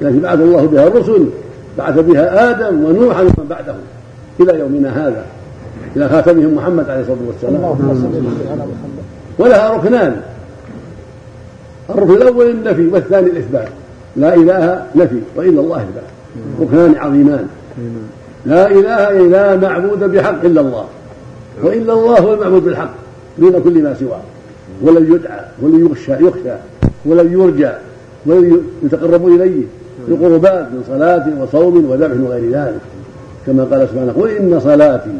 التي 0.02 0.20
بعث 0.20 0.40
الله 0.40 0.66
بها 0.66 0.86
الرسل 0.86 1.26
بعث 1.78 1.98
بها 1.98 2.50
آدم 2.50 2.84
ونوحا 2.84 3.22
ومن 3.22 3.46
بعده 3.50 3.74
إلى 4.40 4.58
يومنا 4.58 5.06
هذا. 5.06 5.24
إلى 5.96 6.08
خاتمهم 6.08 6.54
محمد 6.54 6.90
عليه 6.90 7.00
الصلاة 7.00 7.16
والسلام. 7.26 7.62
ولها 9.38 9.74
ركنان. 9.74 10.20
الركن 11.90 12.12
الأول 12.12 12.50
النفي 12.50 12.86
والثاني 12.86 13.30
الإثبات. 13.30 13.68
لا 14.16 14.34
إله 14.34 14.86
نفي 14.96 15.20
وإلا 15.36 15.60
الله 15.60 15.76
إثبات 15.76 16.04
ركنان 16.60 16.94
عظيمان. 16.96 17.46
لا 18.46 18.66
إله 18.66 19.10
إلا 19.10 19.56
لا 19.56 19.68
معبود 19.68 20.04
بحق 20.04 20.44
إلا 20.44 20.60
الله. 20.60 20.84
وإلا 21.62 21.92
الله 21.92 22.18
هو 22.18 22.34
المعبود 22.34 22.64
بالحق 22.64 22.90
دون 23.38 23.60
كل 23.64 23.82
ما 23.82 23.94
سواه. 23.94 24.22
ولن 24.82 25.14
يدعى 25.14 25.40
ولن 25.62 25.86
يخشى 25.86 26.12
يخشى 26.12 26.54
ولن 27.04 27.32
يرجى 27.32 27.70
ولن 28.26 28.62
يتقرب 28.82 29.28
إليه 29.28 29.62
بقربات 30.08 30.66
من 30.72 30.84
صلاة 30.88 31.26
وصوم 31.42 31.90
وذبح 31.90 32.16
وغير 32.20 32.50
ذلك. 32.50 32.80
كما 33.46 33.64
قال 33.64 33.88
سبحانه 33.88 34.12
قل 34.12 34.30
إن 34.30 34.60
صلاتي 34.60 35.10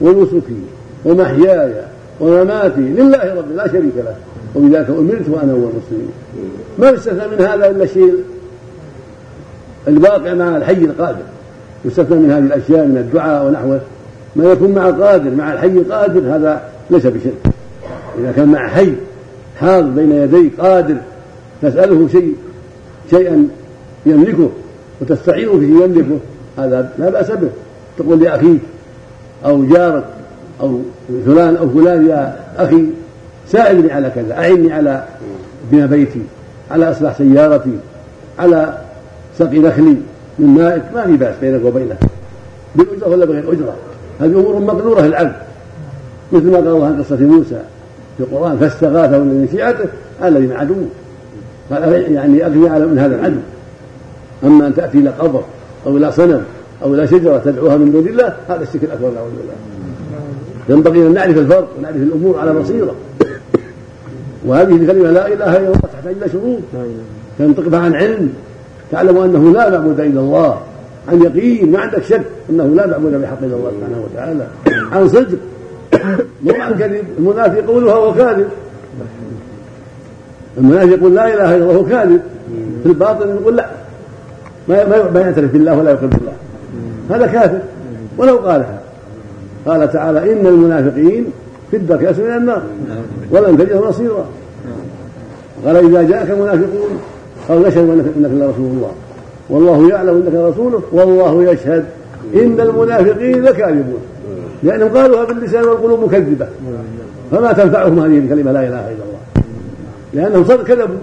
ونسكي 0.00 0.60
ومحياي 1.04 1.74
ومماتي 2.20 2.80
لله 2.80 3.34
رب 3.34 3.56
لا 3.56 3.68
شريك 3.68 3.96
له. 3.96 4.14
وبذلك 4.54 4.90
أمرت 4.90 5.28
وأنا 5.28 5.52
أول 5.52 5.70
المسلمين 5.70 6.10
ما 6.78 6.90
يستثنى 6.90 7.28
من 7.28 7.44
هذا 7.44 7.70
إلا 7.70 7.84
الشيء 7.84 8.14
الواقع 9.88 10.34
مع 10.34 10.56
الحي 10.56 10.72
القادر. 10.72 11.22
يستثنى 11.84 12.16
من 12.16 12.30
هذه 12.30 12.44
الأشياء 12.56 12.86
من 12.86 12.96
الدعاء 12.96 13.46
ونحوه. 13.46 13.80
ما 14.36 14.44
يكون 14.44 14.74
مع 14.74 14.88
القادر 14.88 15.30
مع 15.30 15.52
الحي 15.52 15.66
القادر 15.66 16.36
هذا 16.36 16.62
ليس 16.90 17.06
بشرك. 17.06 17.54
إذا 18.18 18.32
كان 18.36 18.48
مع 18.48 18.68
حي 18.68 18.92
حاضر 19.56 19.88
بين 19.88 20.12
يديك 20.12 20.60
قادر 20.60 20.96
تسأله 21.62 22.08
شيء 22.08 22.34
شيئا 23.10 23.48
يملكه 24.06 24.50
وتستعينه 25.00 25.58
فيه 25.58 25.84
يملكه 25.84 26.18
هذا 26.58 26.92
لا 26.98 27.10
بأس 27.10 27.30
به. 27.30 27.48
تقول 27.98 28.20
لأخيك 28.20 28.60
أو 29.46 29.64
جارك 29.64 30.04
أو 30.60 30.80
فلان 31.26 31.56
أو 31.56 31.70
فلان 31.70 32.06
يا 32.06 32.36
أخي 32.56 32.84
ساعدني 33.48 33.92
على 33.92 34.10
كذا 34.14 34.34
أعني 34.34 34.72
على 34.72 35.04
بناء 35.72 35.86
بيتي 35.86 36.22
على 36.70 36.90
إصلاح 36.90 37.18
سيارتي 37.18 37.78
على 38.38 38.78
سقي 39.38 39.58
نخلي 39.58 39.96
من 40.38 40.46
مائك 40.46 40.82
ما 40.94 41.06
في 41.06 41.16
بأس 41.16 41.34
بينك 41.40 41.64
وبينه. 41.64 41.96
بالأجرة 42.74 43.08
ولا 43.08 43.24
بغير 43.24 43.52
أجرة؟ 43.52 43.74
هذه 44.20 44.30
أمور 44.30 44.58
مقدورة 44.58 45.00
للعبد 45.00 45.32
مثل 46.32 46.50
ما 46.50 46.56
قال 46.56 46.68
الله 46.68 46.86
عن 46.86 47.02
قصة 47.02 47.16
موسى 47.16 47.60
في 48.18 48.22
القرآن 48.24 48.58
فاستغاثه 48.58 49.18
من 49.18 49.48
شيعته 49.52 49.84
الذي 50.24 50.46
من 50.46 50.56
عدوه. 50.56 50.86
قال 51.70 52.12
يعني 52.12 52.46
أغني 52.46 52.68
على 52.68 52.86
من 52.86 52.98
هذا 52.98 53.14
العدو. 53.14 53.40
أما 54.44 54.66
أن 54.66 54.74
تأتي 54.74 54.98
إلى 54.98 55.10
قبر 55.10 55.42
أو 55.86 55.96
إلى 55.96 56.12
صنم 56.12 56.44
أو 56.82 56.94
إلى 56.94 57.06
شجرة 57.06 57.38
تدعوها 57.38 57.76
من 57.76 57.92
دون 57.92 58.06
الله 58.08 58.36
هذا 58.48 58.62
الشرك 58.62 58.84
الأكبر 58.84 59.10
نعوذ 59.10 59.30
بالله. 59.30 59.54
ينبغي 60.68 61.06
أن 61.06 61.14
نعرف 61.14 61.38
الفرق 61.38 61.68
ونعرف 61.78 61.96
الأمور 61.96 62.38
على 62.38 62.52
بصيرة. 62.52 62.94
وهذه 64.46 64.76
الكلمة 64.76 65.10
لا 65.10 65.26
إله 65.26 65.56
إلا 65.56 65.58
الله 65.58 65.80
تحتاج 65.92 66.14
إلى 66.22 66.28
شروط 66.28 66.60
تنطق 67.38 67.78
عن 67.78 67.94
علم. 67.94 68.32
تعلم 68.90 69.16
أنه 69.16 69.52
لا 69.52 69.70
معبود 69.70 70.00
إلا 70.00 70.20
الله. 70.20 70.60
عن 71.08 71.22
يقين 71.22 71.72
ما 71.72 71.78
عندك 71.78 72.02
شك 72.02 72.22
أنه 72.50 72.64
لا 72.64 72.86
معبود 72.86 73.14
بحق 73.14 73.38
إلا 73.42 73.56
الله 73.56 73.70
سبحانه 73.70 74.04
وتعالى. 74.04 74.46
عن 74.92 75.08
صدق. 75.08 75.38
مو 76.44 76.52
عن 76.52 76.74
كذب. 76.78 77.04
المنافق 77.18 77.58
يقولها 77.58 77.94
وهو 77.94 78.14
كاذب. 78.14 78.48
المنافق 80.58 80.92
يقول 80.92 81.14
لا 81.14 81.34
إله 81.34 81.56
إلا 81.56 81.56
الله 81.56 81.66
وهو 81.66 81.84
كاذب. 81.84 82.20
في 82.82 82.88
الباطن 82.88 83.28
يقول 83.28 83.56
لا. 83.56 83.70
ما 84.68 85.10
ما 85.14 85.20
يعترف 85.20 85.52
بالله 85.52 85.78
ولا 85.78 85.90
يقر 85.90 86.06
بالله. 86.06 86.32
هذا 87.10 87.26
كافر 87.26 87.60
ولو 88.18 88.36
قالها. 88.36 88.80
قال 89.66 89.92
تعالى 89.92 90.32
إن 90.32 90.46
المنافقين 90.46 91.24
في 91.70 91.76
الدرك 91.76 92.04
أسفل 92.04 92.30
من 92.30 92.36
النار 92.36 92.62
ولن 93.30 93.58
تجد 93.58 93.72
نصيرا. 93.72 94.26
قال 95.66 95.76
إذا 95.76 96.02
جاءك 96.02 96.30
المنافقون 96.30 97.00
قالوا 97.48 97.68
نشهد 97.68 97.88
انك 97.88 98.30
لرسول 98.30 98.66
الله. 98.66 98.92
والله 99.50 99.88
يعلم 99.88 100.22
أنك 100.26 100.34
رسوله 100.34 100.82
والله 100.92 101.52
يشهد 101.52 101.84
إن 102.34 102.60
المنافقين 102.60 103.42
لكاذبون. 103.42 104.00
لأنهم 104.62 104.88
قالوها 104.88 105.24
باللسان 105.24 105.64
والقلوب 105.64 106.04
مكذبة. 106.04 106.46
فما 107.30 107.52
تنفعهم 107.52 107.98
هذه 107.98 108.18
الكلمة 108.18 108.52
لا 108.52 108.60
إله 108.60 108.68
إلا 108.68 109.04
الله. 109.04 109.20
لأنهم 110.14 110.44
صدق 110.44 110.64
كذبوا. 110.64 110.96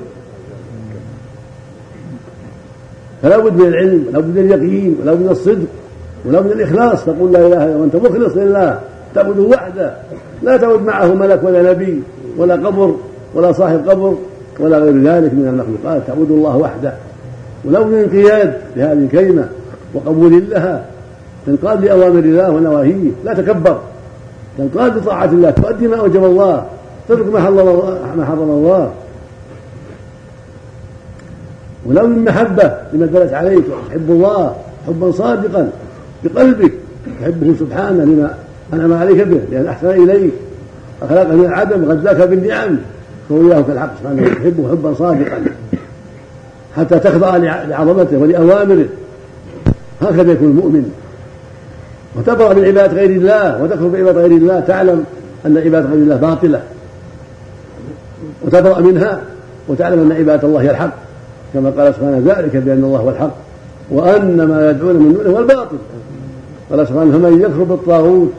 فلا 3.22 3.38
بد 3.38 3.54
من 3.54 3.68
العلم 3.68 4.06
ولا 4.10 4.20
بد 4.20 4.38
من 4.38 4.54
اليقين 4.54 4.98
ولا 5.02 5.14
بد 5.14 5.22
من 5.22 5.30
الصدق. 5.30 5.68
ولا 6.28 6.40
بد 6.40 6.46
من 6.46 6.52
الإخلاص 6.52 7.06
تقول 7.06 7.34
لا 7.34 7.40
إله 7.40 7.48
إلا 7.48 7.66
الله 7.66 7.78
وأنت 7.78 7.96
مخلص 7.96 8.38
لله 8.38 8.80
تعبده 9.16 9.42
وحده. 9.42 9.94
لا 10.44 10.58
تعبد 10.58 10.82
معه 10.82 11.14
ملك 11.14 11.40
ولا 11.44 11.72
نبي 11.72 12.04
ولا 12.38 12.54
قبر 12.54 12.96
ولا 13.34 13.52
صاحب 13.52 13.90
قبر 13.90 14.16
ولا 14.60 14.78
غير 14.78 14.94
ذلك 14.94 15.34
من 15.34 15.48
المخلوقات. 15.48 16.08
تعبد 16.08 16.32
الله 16.32 16.58
وحده. 16.58 16.94
بد 17.66 17.78
من 17.78 17.94
انقياد 17.94 18.54
لهذه 18.76 18.94
الكلمة 18.94 19.48
وقبول 19.94 20.44
لها 20.50 20.86
تنقاد 21.46 21.86
لأوامر 21.86 22.20
الله 22.20 22.50
ونواهيه 22.52 23.12
لا 23.26 23.34
تكبر. 23.34 23.80
تنقاد 24.58 24.98
بطاعه 25.04 25.26
الله 25.26 25.50
تؤدي 25.50 25.88
ما 25.88 25.98
أوجب 26.00 26.24
الله 26.24 26.66
تترك 27.10 27.34
ما 27.34 27.40
حرم 27.40 27.60
الله 27.60 28.00
ما 28.18 28.26
حرم 28.26 28.50
الله. 28.50 28.92
ولو 31.86 32.08
من 32.08 32.26
محبة 32.26 32.74
لما 32.94 33.06
دلت 33.06 33.34
عليك 33.34 33.64
تحب 33.90 34.10
الله 34.10 34.56
حبا 34.88 35.12
صادقا. 35.12 35.70
بقلبك. 36.24 36.72
تحبه 37.22 37.56
سبحانه 37.60 38.04
لما 38.04 38.36
أنعم 38.74 38.94
عليك 38.94 39.28
به 39.28 39.40
لأن 39.52 39.68
أحسن 39.68 39.90
إليك. 39.90 40.34
أخلاق 41.02 41.28
من 41.28 41.46
العدم 41.46 41.92
غزاك 41.92 42.28
بالنعم. 42.28 42.78
فهو 43.30 43.52
إياه 43.52 43.62
كالحق 43.62 43.90
سبحانه 44.00 44.28
تحبه 44.28 44.70
حبا 44.70 44.94
صادقا. 44.94 45.44
حتى 46.78 47.00
تخضع 47.00 47.38
لعظمته 47.38 48.18
ولأوامره. 48.18 48.86
هكذا 50.02 50.32
يكون 50.32 50.48
المؤمن. 50.48 50.92
وتبرأ 52.16 52.54
من 52.54 52.66
عبادة 52.66 52.94
غير 52.94 53.10
الله 53.10 53.64
وتكفر 53.64 53.88
بعبادة 53.88 54.22
غير 54.22 54.32
الله. 54.32 54.60
تعلم 54.60 55.04
أن 55.46 55.58
عبادة 55.58 55.88
غير 55.90 55.98
الله 55.98 56.16
باطلة. 56.16 56.62
وتبرأ 58.46 58.82
منها 58.82 59.22
وتعلم 59.68 60.00
أن 60.00 60.18
عبادة 60.18 60.48
الله 60.48 60.62
هي 60.62 60.72
الحق. 60.72 60.94
كما 61.54 61.70
قال 61.70 61.94
سبحانه 61.96 62.22
ذلك 62.26 62.56
بأن 62.56 62.84
الله 62.84 63.00
هو 63.00 63.10
الحق. 63.10 63.47
وأن 63.92 64.44
ما 64.44 64.70
يدعون 64.70 64.96
من 64.96 65.14
دونه 65.14 65.30
هو 65.30 65.40
الباطل. 65.40 65.78
قال 66.72 66.88
سبحانه 66.88 67.12
فمن 67.12 67.42
يكفر 67.42 67.64
بالطاغوت 67.64 68.30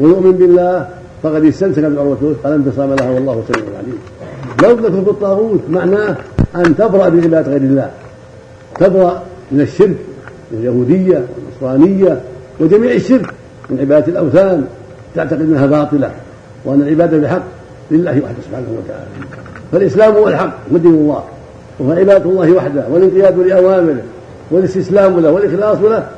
ويؤمن 0.00 0.32
بالله 0.32 0.88
فقد 1.22 1.44
استمسك 1.44 1.78
بالعروة 1.78 2.16
الوثقى 2.22 2.50
لا 2.50 2.54
انفصام 2.54 2.94
لها 2.94 3.10
والله 3.10 3.42
سميع 3.48 3.64
عليم. 3.78 3.98
لو 4.62 4.76
تكفر 4.76 5.00
بالطاغوت 5.00 5.60
معناه 5.70 6.16
أن 6.56 6.76
تبرأ 6.76 7.08
بعبادة 7.08 7.50
غير 7.50 7.60
الله. 7.60 7.90
تبرأ 8.80 9.22
من 9.52 9.60
الشرك 9.60 9.96
اليهودية 10.52 11.24
والنصرانية 11.36 12.20
وجميع 12.60 12.92
الشرك 12.92 13.26
من 13.70 13.80
عبادة 13.80 14.06
الأوثان 14.06 14.64
تعتقد 15.14 15.40
أنها 15.40 15.66
باطلة 15.66 16.10
وأن 16.64 16.82
العبادة 16.82 17.18
بحق 17.18 17.42
لله 17.90 18.10
وحده 18.10 18.36
سبحانه 18.48 18.66
وتعالى. 18.78 19.06
فالإسلام 19.72 20.14
هو 20.14 20.28
الحق 20.28 20.54
ودين 20.72 20.94
الله 20.94 21.22
وهو 21.78 21.92
عبادة 21.92 22.24
الله 22.30 22.52
وحده 22.52 22.84
والانقياد 22.90 23.38
لأوامره. 23.38 24.02
والاستسلام 24.50 25.20
له 25.20 25.30
والإخلاص 25.30 25.78
له 25.78 26.08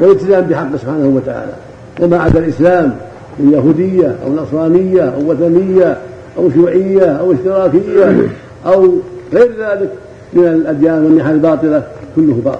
والالتزام 0.00 0.44
بحقه 0.44 0.76
سبحانه 0.76 1.06
وتعالى. 1.06 1.52
وما 2.00 2.18
عدا 2.18 2.38
الإسلام 2.38 2.94
من 3.38 3.52
يهودية 3.52 4.14
أو 4.24 4.34
نصرانية 4.34 5.02
أو 5.02 5.30
وثنية 5.30 5.96
أو 6.38 6.50
شيوعية 6.50 7.06
أو 7.06 7.32
إشتراكية 7.32 8.28
أو 8.66 8.92
غير 9.32 9.50
ذلك 9.60 9.90
من 10.32 10.44
الأديان 10.44 11.04
والنحل 11.04 11.34
الباطلة 11.34 11.82
كله 12.16 12.40
باطل. 12.44 12.58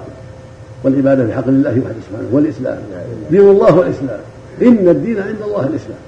والعبادة 0.84 1.24
بحق 1.24 1.48
لله 1.48 1.70
وحده 1.70 2.00
سبحانه 2.10 2.28
والإسلام. 2.32 2.78
دين 3.30 3.40
الله 3.40 3.78
والإسلام. 3.78 4.20
إن 4.62 4.88
الدين 4.88 5.18
عند 5.18 5.36
الله 5.46 5.66
الإسلام. 5.66 5.98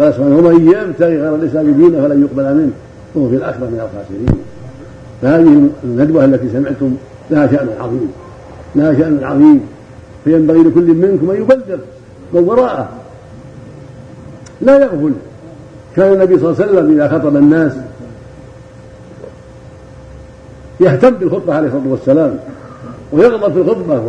قال 0.00 0.14
سبحانه 0.14 0.38
ومن 0.38 0.68
يبتغي 0.68 1.20
غير 1.20 1.34
الإسلام 1.34 1.72
دينا 1.72 2.08
فلن 2.08 2.22
يقبل 2.22 2.54
منه. 2.54 2.70
وهو 3.14 3.28
في 3.28 3.36
الآخرة 3.36 3.64
من 3.64 3.80
الخاسرين. 3.84 4.44
فهذه 5.22 5.68
الندوة 5.84 6.24
التي 6.24 6.48
سمعتم 6.52 6.94
لها 7.30 7.46
شأن 7.46 7.68
عظيم 7.80 8.12
لها 8.76 8.92
شأن 8.92 9.24
عظيم. 9.24 9.60
فينبغي 10.24 10.58
لكل 10.58 10.94
منكم 10.94 11.30
أن 11.30 11.36
يبلغ 11.36 11.78
من 12.32 12.44
وراءه. 12.48 12.88
لا 14.60 14.78
يغفل. 14.78 15.12
كان 15.96 16.12
النبي 16.12 16.38
صلى 16.38 16.50
الله 16.50 16.62
عليه 16.62 16.72
وسلم 16.72 16.92
إذا 16.92 17.08
خطب 17.08 17.36
الناس 17.36 17.72
يهتم 20.80 21.10
بالخطبة 21.10 21.54
عليه 21.54 21.66
الصلاة 21.66 21.88
والسلام 21.88 22.38
ويغضب 23.12 23.52
في 23.52 23.60
الخطبة 23.60 24.02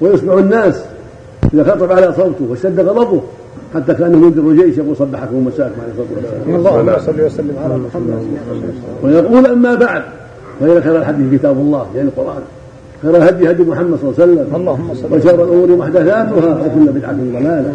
ويسمع 0.00 0.34
الناس 0.34 0.82
إذا 1.54 1.64
خطب 1.64 1.92
على 1.92 2.12
صوته 2.12 2.46
واشتد 2.50 2.80
غضبه 2.80 3.22
حتى 3.74 3.94
كأنه 3.94 4.26
ينذر 4.26 4.64
جيش 4.64 4.78
يقول 4.78 4.96
صبحكم 4.96 5.34
ومساكم 5.34 5.80
عليه 5.80 5.92
الصلاة 5.92 6.08
والسلام. 6.16 6.56
اللهم 6.56 6.98
صل 6.98 7.20
وسلم 7.20 7.56
على 7.64 7.76
محمد. 7.76 8.26
ويقول 9.02 9.46
أما 9.46 9.74
بعد 9.74 10.02
فإن 10.60 10.82
خير 10.82 10.98
الحديث 10.98 11.40
كتاب 11.40 11.56
الله 11.56 11.86
يعني 11.94 12.08
القرآن. 12.08 12.42
خير 13.02 13.16
الهدي 13.16 13.50
هدي 13.50 13.62
محمد 13.62 13.98
صلى 13.98 14.10
الله 14.10 14.22
عليه 14.22 14.32
وسلم. 14.32 14.56
اللهم 14.56 14.94
صل 14.94 15.14
وشر 15.14 15.44
الأمور 15.44 15.76
محدثاتها 15.76 16.54
وكل 16.66 16.92
بدعة 16.92 17.12
ضلالة. 17.12 17.72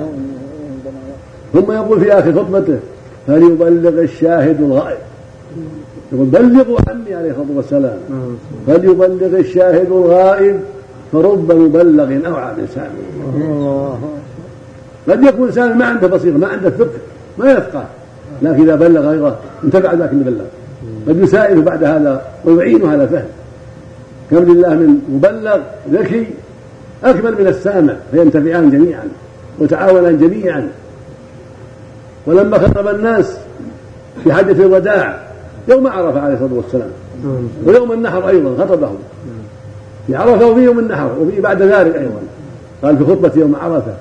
ثم 1.54 1.72
يقول 1.72 2.00
في 2.00 2.14
آخر 2.14 2.34
خطبته 2.34 2.80
فليبلغ 3.28 4.02
الشاهد 4.02 4.62
الغائب. 4.62 4.98
يقول 6.14 6.26
بلغوا 6.26 6.78
عني 6.90 7.16
عليه 7.16 7.32
الصلاة 7.32 7.56
والسلام. 7.56 7.98
فليبلغ 8.68 9.40
الشاهد 9.40 9.92
الغائب 9.92 10.60
فرب 11.12 11.52
مبلغ 11.52 12.28
اوعى 12.28 12.54
من 12.58 12.68
سامع 12.76 12.90
قد 15.10 15.24
يكون 15.24 15.48
انسان 15.48 15.78
ما 15.78 15.86
عنده 15.86 16.08
بصيره 16.08 16.38
ما 16.38 16.48
عنده 16.48 16.70
فقه 16.70 16.90
ما 17.38 17.52
يفقه. 17.52 17.86
لكن 18.42 18.62
إذا 18.64 18.76
بلغ 18.76 19.10
غيره 19.10 19.38
انتفع 19.64 19.94
ذاك 19.94 20.12
اللي 20.12 20.24
بلغ 20.24 20.46
قد 21.08 21.24
يساعده 21.24 21.62
بعد 21.62 21.84
هذا 21.84 22.22
ويعينه 22.46 22.88
على 22.88 23.08
فهم. 23.08 23.26
كم 24.32 24.38
لله 24.38 24.70
من 24.70 25.02
مبلغ 25.10 25.60
ذكي 25.92 26.28
اكمل 27.04 27.32
من 27.32 27.48
السامع 27.48 27.94
فينتفعان 28.12 28.70
جميعا 28.70 29.04
وتعاونان 29.60 30.18
جميعا. 30.18 30.70
ولما 32.26 32.58
خطب 32.58 32.88
الناس 32.88 33.38
في 34.24 34.34
حجة 34.34 34.52
الوداع 34.52 35.20
يوم 35.68 35.88
عرفة 35.88 36.20
عليه 36.22 36.34
الصلاة 36.34 36.54
والسلام 36.54 36.90
ويوم 37.66 37.92
النحر 37.92 38.30
أيضا 38.30 38.66
خطبهم. 38.66 38.98
في 40.08 40.16
عرفة 40.16 40.48
وفي 40.48 40.62
يوم 40.62 40.80
النحر 40.80 41.10
وفي 41.20 41.42
بعد 41.42 41.62
ذلك 41.62 41.96
أيضا. 41.96 42.20
قال 42.84 42.98
في 42.98 43.06
خطبة 43.06 43.32
يوم 43.36 43.56
عرفة 43.56 43.94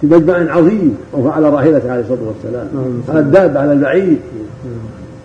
في 0.00 0.06
مجمع 0.06 0.54
عظيم 0.54 0.96
وهو 1.12 1.30
على 1.30 1.48
راحلته 1.48 1.92
عليه 1.92 2.00
الصلاة 2.00 2.18
والسلام 2.26 2.68
على 3.08 3.18
الدابة 3.18 3.60
على 3.60 3.72
البعير. 3.72 4.16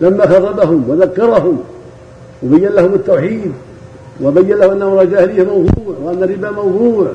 لما 0.00 0.26
خطبهم 0.26 0.84
وذكرهم 0.88 1.58
وبين 2.42 2.68
لهم 2.68 2.94
التوحيد 2.94 3.52
وبين 4.22 4.56
لهم 4.56 4.70
أن 4.70 4.82
أمر 4.82 5.02
الجاهلية 5.02 5.44
موضوع 5.44 5.94
وأن 6.04 6.22
الربا 6.22 6.50
موضوع 6.50 7.06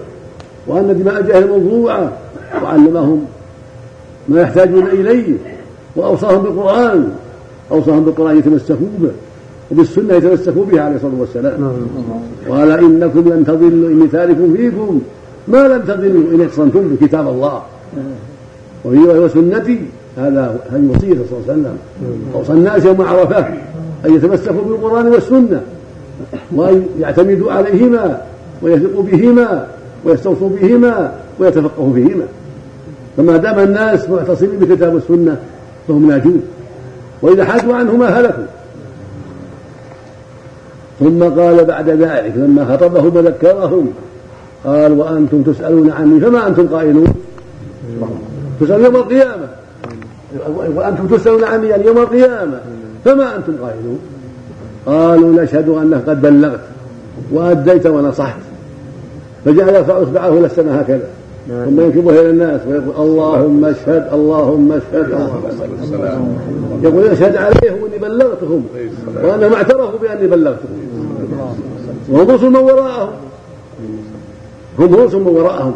وأن 0.67 0.99
دماء 1.03 1.19
الجاهل 1.19 1.47
موضوعة 1.47 2.11
وعلمهم 2.63 3.25
ما 4.27 4.41
يحتاجون 4.41 4.87
إليه 4.87 5.37
وأوصاهم 5.95 6.43
بالقرآن 6.43 7.11
أوصاهم 7.71 8.03
بالقرآن 8.05 8.37
يتمسكوا 8.37 8.87
به 8.99 9.11
وبالسنة 9.71 10.13
يتمسكوا 10.13 10.65
بها 10.65 10.81
عليه 10.81 10.95
الصلاة 10.95 11.13
والسلام. 11.19 11.71
قال 12.49 12.71
إنكم 12.71 13.29
لن 13.29 13.43
تضلوا 13.47 13.89
إني 13.89 14.07
تارك 14.07 14.37
فيكم. 14.55 15.01
ما 15.47 15.67
لم 15.67 15.81
تضلوا 15.81 16.35
إن 16.35 16.41
اعتصمتم 16.41 16.95
بكتاب 16.95 17.27
الله. 17.27 17.61
وهي 18.83 19.19
وسنتي 19.19 19.79
هذا 20.17 20.59
هذه 20.71 20.89
وصية 20.95 21.13
صلى 21.13 21.13
الله 21.13 21.43
عليه 21.49 21.53
وسلم. 21.53 21.77
أوصى 22.35 22.51
الناس 22.51 22.85
يوم 22.85 23.01
عرفة 23.01 23.47
أن 24.05 24.15
يتمسكوا 24.15 24.61
بالقرآن 24.61 25.07
والسنة. 25.07 25.61
وأن 26.51 26.85
يعتمدوا 26.99 27.51
عليهما 27.51 28.21
ويثقوا 28.61 29.03
بهما 29.03 29.67
ويستوصوا 30.05 30.49
بهما 30.49 31.11
ويتفقهوا 31.39 31.93
فيهما. 31.93 32.25
فما 33.17 33.37
دام 33.37 33.59
الناس 33.59 34.09
معتصمين 34.09 34.59
بكتاب 34.59 34.95
السنة 34.97 35.37
فهم 35.87 36.07
ناجون. 36.07 36.43
وإذا 37.21 37.45
حادوا 37.45 37.75
عنهما 37.75 38.19
هلكوا. 38.19 38.43
ثم 40.99 41.23
قال 41.23 41.65
بعد 41.65 41.89
ذلك 41.89 42.33
لما 42.35 42.65
خطبهم 42.65 43.17
وذكرهم 43.17 43.89
قال 44.65 44.91
وأنتم 44.91 45.41
تسألون 45.41 45.91
عني 45.91 46.19
فما 46.19 46.47
أنتم 46.47 46.67
قائلون؟ 46.67 47.13
تسألون 48.61 48.85
يوم 48.85 48.95
القيامة. 48.95 49.47
وأنتم 50.75 51.07
تسألون 51.07 51.43
عني 51.43 51.67
يعني 51.67 51.85
يوم 51.85 51.97
القيامة. 51.97 52.59
فما 53.05 53.35
أنتم 53.35 53.53
قائلون؟ 53.63 53.99
قالوا 54.85 55.43
نشهد 55.43 55.69
أنك 55.69 56.09
قد 56.09 56.21
بلغت 56.21 56.59
وأديت 57.31 57.87
ونصحت. 57.87 58.39
فجعل 59.45 59.75
يرفع 59.75 60.03
إصبعه 60.03 60.29
إلى 60.29 60.45
السماء 60.45 60.81
هكذا. 60.81 61.07
ثم 61.47 61.81
ينكبه 61.81 62.21
إلى 62.21 62.29
الناس 62.29 62.61
ويقول 62.67 63.07
اللهم 63.07 63.65
اشهد 63.65 64.09
اللهم 64.13 64.71
اشهد. 64.71 65.29
يقول 66.83 67.03
اشهد 67.03 67.35
عليهم 67.35 67.77
إني 67.85 67.97
بلغتهم 68.01 68.65
وأنهم 69.23 69.53
اعترفوا 69.53 69.99
بأني 70.01 70.27
بلغتهم. 70.27 70.77
وهم 72.09 72.31
رسل 72.31 72.49
من 72.49 72.55
وراءهم. 72.55 73.09
هم 74.79 74.95
رسل 74.95 75.17
من 75.17 75.27
وراءهم. 75.27 75.75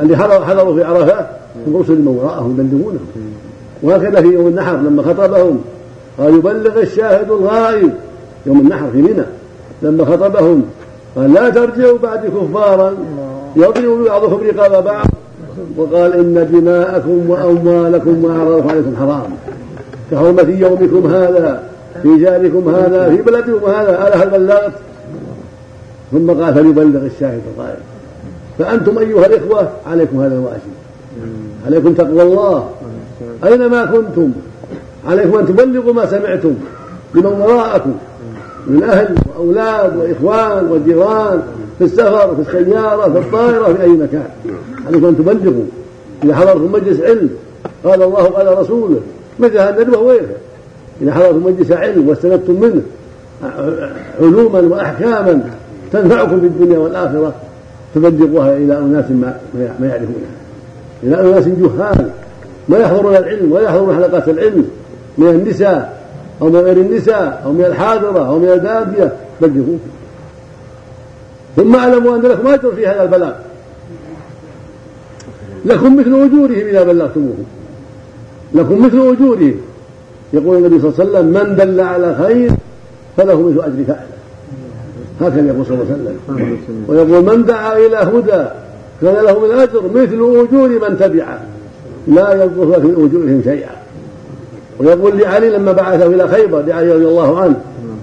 اللي 0.00 0.16
حضروا 0.16 0.74
في 0.74 0.84
عرفات. 0.84 1.26
هم 1.66 1.76
رسل 1.76 1.92
من 1.92 2.18
وراءهم 2.22 2.56
يبلغونهم. 2.60 3.06
وهكذا 3.82 4.20
في 4.20 4.28
يوم 4.28 4.46
النحر 4.46 4.76
لما 4.76 5.02
خطبهم 5.02 5.58
قال 6.18 6.34
يبلغ 6.34 6.80
الشاهد 6.80 7.30
الغائب. 7.30 7.92
يوم 8.46 8.60
النحر 8.60 8.90
في 8.92 9.02
منى 9.02 9.24
لما 9.82 10.04
خطبهم 10.04 10.62
قال 11.16 11.32
لا 11.32 11.50
ترجعوا 11.50 11.98
بعد 11.98 12.26
كفارا 12.26 12.94
يضرب 13.56 14.04
بعضكم 14.04 14.40
رقاب 14.46 14.84
بعض 14.84 15.06
وقال 15.76 16.12
إن 16.12 16.48
دماءكم 16.52 17.30
وأموالكم 17.30 18.24
وأعراضكم 18.24 18.68
عليكم 18.68 18.96
حرام. 18.96 19.30
كحرمة 20.10 20.50
يومكم 20.58 21.06
هذا 21.06 21.62
في 22.02 22.16
جاركم 22.18 22.74
هذا 22.74 23.08
في 23.08 23.22
بلدكم 23.22 23.70
هذا 23.70 24.08
ألا 24.08 24.22
هل 24.22 24.30
بلغت 24.30 24.72
ثم 26.12 26.30
قال 26.30 26.54
فليبلغ 26.54 27.06
الشاهد 27.06 27.40
الغائب. 27.56 27.78
فأنتم 28.58 28.98
أيها 28.98 29.26
الإخوة 29.26 29.68
عليكم 29.86 30.20
هذا 30.20 30.34
الواجب 30.34 30.60
عليكم 31.66 31.94
تقوى 31.94 32.22
الله. 32.22 32.68
أينما 33.44 33.84
كنتم؟ 33.84 34.32
عليكم 35.08 35.38
أن 35.38 35.46
تبلغوا 35.46 35.92
ما 35.92 36.06
سمعتم 36.06 36.54
لمن 37.14 37.26
وراءكم. 37.26 37.94
من 38.66 38.82
أهل 38.82 39.14
وأولاد 39.36 39.96
وإخوان 39.96 40.70
وجيران 40.70 41.42
في 41.78 41.84
السفر 41.84 42.34
في 42.34 42.60
السيارة 42.60 43.12
في 43.12 43.18
الطائرة 43.18 43.74
في 43.74 43.82
أي 43.82 43.88
مكان. 43.88 44.28
عليكم 44.86 45.06
أن 45.06 45.16
تبلغوا. 45.16 45.64
إذا 46.24 46.34
حضرتم 46.34 46.72
مجلس 46.72 47.00
علم 47.00 47.30
قال 47.84 48.02
الله 48.02 48.24
قال 48.24 48.58
رسوله. 48.58 49.00
مثل 49.38 49.58
هذا؟ 49.58 49.82
الندوة 49.82 49.98
وغيرها 50.02 50.36
إذا 51.02 51.14
حضرتم 51.14 51.46
مجلس 51.46 51.72
علم 51.72 52.08
واستندتم 52.08 52.60
منه 52.60 52.82
علوما 54.20 54.60
وأحكاما 54.60 55.40
تنفعكم 55.92 56.40
في 56.40 56.46
الدنيا 56.46 56.78
والآخرة 56.78 57.34
تبلغوها 57.94 58.56
إلى 58.56 58.78
أناس 58.78 59.10
ما, 59.10 59.36
ما 59.80 59.86
يعرفونها 59.86 60.36
إلى 61.02 61.20
أناس 61.20 61.44
جهال. 61.48 62.10
ما 62.68 62.78
يحضرون 62.78 63.16
العلم 63.16 63.52
ولا 63.52 63.62
يحضرون 63.62 63.94
حلقات 63.94 64.28
العلم 64.28 64.68
من 65.18 65.28
النساء. 65.28 65.95
أو 66.42 66.48
من 66.48 66.56
غير 66.56 66.76
النساء 66.76 67.42
أو 67.44 67.52
من 67.52 67.64
الحاضرة 67.64 68.28
أو 68.28 68.38
من 68.38 68.48
البادية. 68.48 69.12
بلغوه 69.40 69.78
ثم 71.56 71.76
اعلموا 71.76 72.16
أن 72.16 72.22
لكم 72.22 72.48
أجر 72.48 72.72
في 72.72 72.86
هذا 72.86 73.02
البلاغ. 73.02 73.32
لكم 75.64 75.96
مثل 75.96 76.08
أجورهم 76.08 76.66
إذا 76.66 76.84
بلغتموه 76.84 77.34
لكم 78.54 78.86
مثل 78.86 78.96
أجورهم. 78.96 79.54
يقول 80.32 80.56
النبي 80.56 80.80
صلى 80.80 80.90
الله 80.90 81.00
عليه 81.00 81.10
وسلم 81.10 81.26
من 81.26 81.56
دل 81.56 81.80
على 81.80 82.16
خير 82.22 82.50
فله 83.16 83.42
مثل 83.42 83.60
أجر 83.60 83.84
فاعله. 83.86 84.16
هكذا 85.20 85.46
يقول 85.46 85.66
صلى 85.66 85.74
الله 85.74 85.86
عليه 85.92 85.94
وسلم. 85.94 86.84
ويقول 86.88 87.36
من 87.36 87.44
دعا 87.44 87.76
إلى 87.78 87.96
هدى 87.96 88.48
كان 89.02 89.24
له 89.24 89.46
من 89.46 89.50
أجر 89.50 89.82
مثل 89.94 90.46
أجور 90.48 90.68
من 90.68 90.98
تبعه. 90.98 91.40
لا 92.08 92.32
ينقص 92.32 92.80
في 92.80 92.92
أجورهم 92.92 93.40
شيئا. 93.44 93.85
ويقول 94.80 95.18
لعلي 95.18 95.50
لما 95.50 95.72
بعثه 95.72 96.06
إلى 96.06 96.28
خيبر 96.28 96.62
لعلي 96.62 96.92
رضي 96.92 97.06
الله 97.06 97.38
عنه 97.40 97.56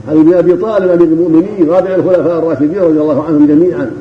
علي 0.09 0.19
بن 0.19 0.33
أبي 0.33 0.53
طالب 0.53 0.91
أمير 0.91 1.07
المؤمنين 1.07 1.69
رابع 1.69 1.95
الخلفاء 1.95 2.39
الراشدين 2.39 2.79
رضي 2.79 2.99
الله 2.99 3.23
عنهم 3.23 3.47
جميعا. 3.47 3.91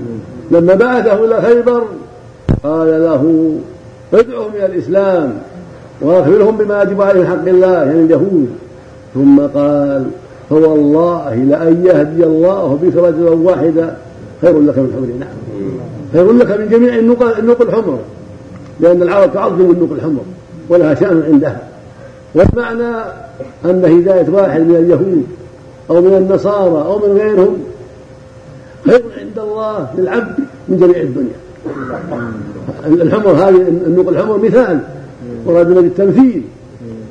لما 0.50 0.74
بعثه 0.74 1.24
إلى 1.24 1.42
خيبر 1.42 1.82
قال 2.62 2.88
له 2.88 3.54
ادعهم 4.14 4.50
إلى 4.56 4.66
الإسلام 4.66 5.32
واخبرهم 6.00 6.56
بما 6.56 6.82
يجب 6.82 7.02
عليهم 7.02 7.26
حق 7.26 7.48
الله 7.48 7.72
يعني 7.72 8.00
اليهود. 8.00 8.48
ثم 9.14 9.40
قال 9.40 10.04
فوالله 10.50 11.34
لأن 11.34 11.84
يهدي 11.86 12.24
الله 12.24 12.78
بك 12.82 12.96
رجلا 12.96 13.30
واحدا. 13.30 13.96
خير 14.42 14.60
لك 14.60 14.78
من 14.78 14.92
حمر 14.96 15.06
نعم. 15.20 15.34
خير 16.12 16.32
لك 16.32 16.60
من 16.60 16.68
جميع 16.68 16.98
النقل 16.98 17.38
النقل 17.38 17.68
الحمر 17.68 17.98
لأن 18.80 19.02
العرب 19.02 19.32
تعظم 19.32 19.70
النقل 19.70 19.96
الحمر 19.96 20.20
ولها 20.68 20.94
شأن 20.94 21.22
عندها. 21.32 21.71
والمعنى 22.34 23.04
أن 23.64 23.84
هداية 23.84 24.30
واحد 24.30 24.60
من 24.60 24.76
اليهود 24.76 25.26
أو 25.90 26.00
من 26.00 26.14
النصارى 26.16 26.84
أو 26.86 26.98
من 26.98 27.18
غيرهم 27.18 27.56
خير 28.86 29.02
عند 29.18 29.38
الله 29.38 29.88
للعبد 29.98 30.34
من 30.68 30.76
جميع 30.76 31.00
الدنيا. 31.00 31.36
الحمر 33.02 33.30
هذه 33.30 33.68
النوق 33.86 34.08
الحمر 34.08 34.38
مثال 34.38 34.78
ورد 35.46 35.68
من 35.68 35.78
التمثيل. 35.78 36.42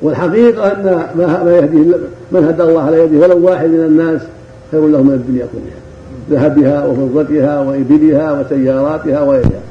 والحقيقة 0.01 0.67
أن 0.67 1.05
ما 1.45 1.51
يهديه 1.57 1.95
من 2.31 2.45
هدى 2.45 2.63
الله 2.63 2.81
على 2.81 2.99
يده 2.99 3.19
ولو 3.19 3.45
واحد 3.45 3.69
من 3.69 3.79
الناس 3.79 4.21
خير 4.71 4.87
له 4.87 5.03
من 5.03 5.13
الدنيا 5.13 5.45
كلها. 5.53 5.81
ذهبها 6.29 6.85
وفضتها 6.85 7.59
وإبلها 7.59 8.41
وسياراتها 8.41 9.21
وغيرها. 9.21 9.61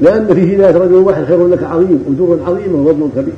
لأن 0.00 0.34
في 0.34 0.56
هداية 0.56 0.76
رجل 0.76 0.94
واحد 0.94 1.24
خير 1.24 1.48
لك 1.48 1.62
عظيم 1.62 2.04
أجور 2.14 2.38
عظيمة 2.46 2.82
وفضل 2.82 3.08
كبير. 3.16 3.34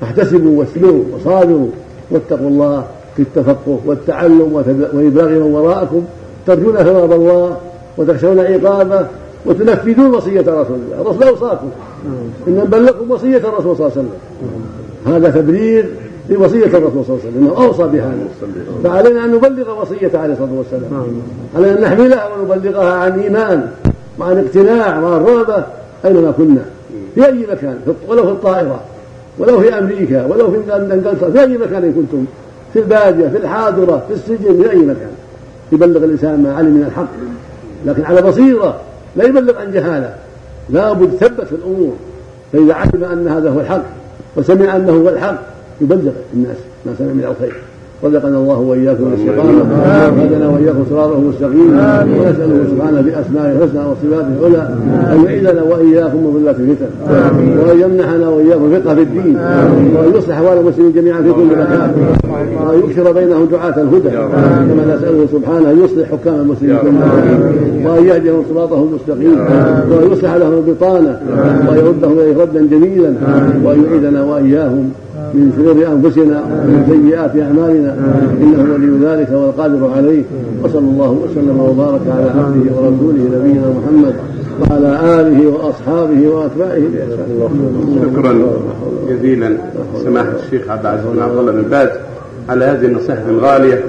فاحتسبوا 0.00 0.60
واسلوا 0.60 1.02
وصابروا 1.14 1.68
واتقوا 2.10 2.48
الله 2.48 2.84
في 3.16 3.22
التفقه 3.22 3.78
والتعلم 3.86 4.52
وإبلاغ 4.92 5.28
من 5.28 5.42
وراءكم 5.42 6.04
ترجون 6.46 6.76
ثواب 6.76 7.12
الله 7.12 7.56
وتخشون 7.98 8.40
عقابه 8.40 9.06
وتنفذون 9.46 10.14
وصية 10.14 10.40
رسول 10.40 10.78
الله. 10.86 11.00
الرسول 11.00 11.22
أوصاكم 11.22 11.68
إن 12.48 12.64
بلغكم 12.72 13.10
وصية 13.10 13.36
الرسول 13.36 13.76
صلى 13.76 13.86
الله 13.86 13.92
عليه 13.96 14.00
وسلم. 14.00 14.10
هذا 15.06 15.30
تبليغ 15.40 15.84
لوصية 16.30 16.66
الرسول 16.66 17.04
صلى 17.04 17.16
الله 17.16 17.20
عليه 17.24 17.28
وسلم 17.28 17.46
إنه 17.46 17.66
أوصى 17.66 17.82
بهذا. 17.82 18.28
فعلينا 18.84 19.24
أن 19.24 19.32
نبلغ 19.32 19.80
وصيته 19.80 20.18
عليه 20.18 20.32
الصلاة 20.32 20.52
والسلام. 20.52 21.22
علينا 21.56 21.78
أن 21.78 21.82
نحملها 21.82 22.28
ونبلغها 22.50 22.92
عن 22.94 23.20
ايمان 23.20 23.68
وعن 24.18 24.38
اقتناع 24.38 24.98
وعن 24.98 25.20
رغبه 25.24 25.64
أينما 26.04 26.30
كنا 26.30 26.64
في 27.14 27.26
أي 27.26 27.46
مكان 27.52 27.78
ولو 28.08 28.22
في 28.22 28.30
الطائرة. 28.30 28.80
ولو 29.38 29.60
في 29.60 29.78
أمريكا 29.78 30.26
ولو 30.26 30.50
في 30.50 30.76
أنجلترا 30.76 31.30
في 31.30 31.40
أي 31.40 31.58
مكان 31.58 31.92
كنتم 31.92 32.24
في 32.72 32.78
البادية 32.78 33.28
في 33.28 33.36
الحاضرة 33.36 34.04
في 34.08 34.14
السجن 34.14 34.62
في 34.62 34.70
أي 34.70 34.78
مكان. 34.78 35.10
يبلغ 35.72 36.04
الإنسان 36.04 36.42
ما 36.42 36.54
علم 36.54 36.70
من 36.70 36.84
الحق 36.84 37.08
لكن 37.86 38.04
على 38.04 38.22
بصيرة 38.22 38.80
لا 39.16 39.24
يبلغ 39.24 39.58
عن 39.58 39.72
جهالة. 39.72 40.14
لابد 40.70 41.10
ثبت 41.20 41.44
في 41.44 41.52
الأمور. 41.52 41.92
فإذا 42.52 42.74
علم 42.74 43.04
أن 43.04 43.28
هذا 43.28 43.50
هو 43.50 43.60
الحق 43.60 43.84
وسمع 44.36 44.76
أنه 44.76 44.92
هو 44.92 45.08
الحق 45.08 45.38
يبلغ 45.80 46.12
الناس 46.34 46.56
ما 46.86 46.94
سمع 46.98 47.12
من 47.12 47.24
الخير. 47.24 47.54
رزقنا 48.04 48.38
الله 48.38 48.58
وإياكم 48.58 49.04
الاستقامه 49.08 49.64
وهدنا 50.18 50.48
وإياكم 50.48 50.84
صراطه 50.90 51.20
مستقيم 51.20 51.70
ونساله 52.20 52.64
سبحانه 52.70 53.00
باسمائه 53.00 53.52
الحسنى 53.52 53.80
وصفاته 53.90 54.46
العلى 54.46 54.68
أن 55.12 55.24
يعيذنا 55.24 55.62
وإياكم 55.62 56.16
من 56.16 56.40
ظلات 56.40 56.56
الفتن. 56.60 56.86
وأن 57.58 57.80
يمنحنا 57.80 58.28
وإياكم 58.28 58.70
فقه 58.70 58.94
في 58.94 59.02
الدين. 59.02 59.36
وأن 59.96 60.12
يصلح 60.14 60.38
أحوال 60.38 60.58
المسلمين 60.58 60.92
جميعا 60.92 61.22
في 61.22 61.32
كل 61.32 61.46
مكان. 61.46 61.92
وأن 62.66 62.78
يكثر 62.78 63.12
بينهم 63.12 63.44
دعاة 63.44 63.82
الهدى. 63.82 64.08
كما 64.68 64.96
نسأله 64.96 65.26
سبحانه 65.32 65.70
أن 65.70 65.84
يصلح 65.84 66.08
حكام 66.12 66.34
المسلمين 66.34 66.76
كلهم 66.76 67.86
وأن 67.86 68.06
يهديهم 68.06 68.42
صراطه 68.54 68.82
المستقيم. 68.82 69.38
وأن 69.90 70.12
يصلح 70.12 70.34
لهم 70.34 70.52
البطانة. 70.52 71.20
وأن 71.68 71.78
يردهم 71.78 72.18
إليه 72.18 72.42
ردا 72.42 72.66
جميلا. 72.66 73.12
وأن 73.64 73.84
يعيذنا 73.84 74.24
وإياهم 74.24 74.90
من 75.34 75.52
شرور 75.56 75.76
أنفسنا 75.92 76.38
ومن 76.40 76.80
سيئات 76.90 77.36
أعمالنا 77.36 77.96
إنه 78.42 78.74
ولي 78.74 79.06
ذلك 79.06 79.30
والقادر 79.32 79.90
عليه. 79.96 80.22
وصلى 80.62 80.88
الله 80.88 81.10
وسلم 81.10 81.60
وبارك 81.60 82.00
على 82.08 82.30
عبده 82.30 82.76
ورسوله 82.76 83.22
نبينا 83.36 83.66
محمد 83.78 84.14
وعلى 84.60 85.20
آله 85.20 85.48
وأصحابه 85.48 86.28
وأتباعه 86.28 86.84
بإحسان. 86.92 87.50
شكرا 88.02 88.32
جزيلا. 89.10 89.56
سماحة 90.04 90.32
الشيخ 90.44 90.70
عبد 90.70 90.86
العزيز 90.86 91.06
بن 91.06 91.22
عبد 91.22 91.36
الله 91.36 91.52
بن 91.52 91.62
باز 91.62 91.88
على 92.48 92.64
هذه 92.64 92.84
النصيحة 92.84 93.22
الغالية 93.28 93.80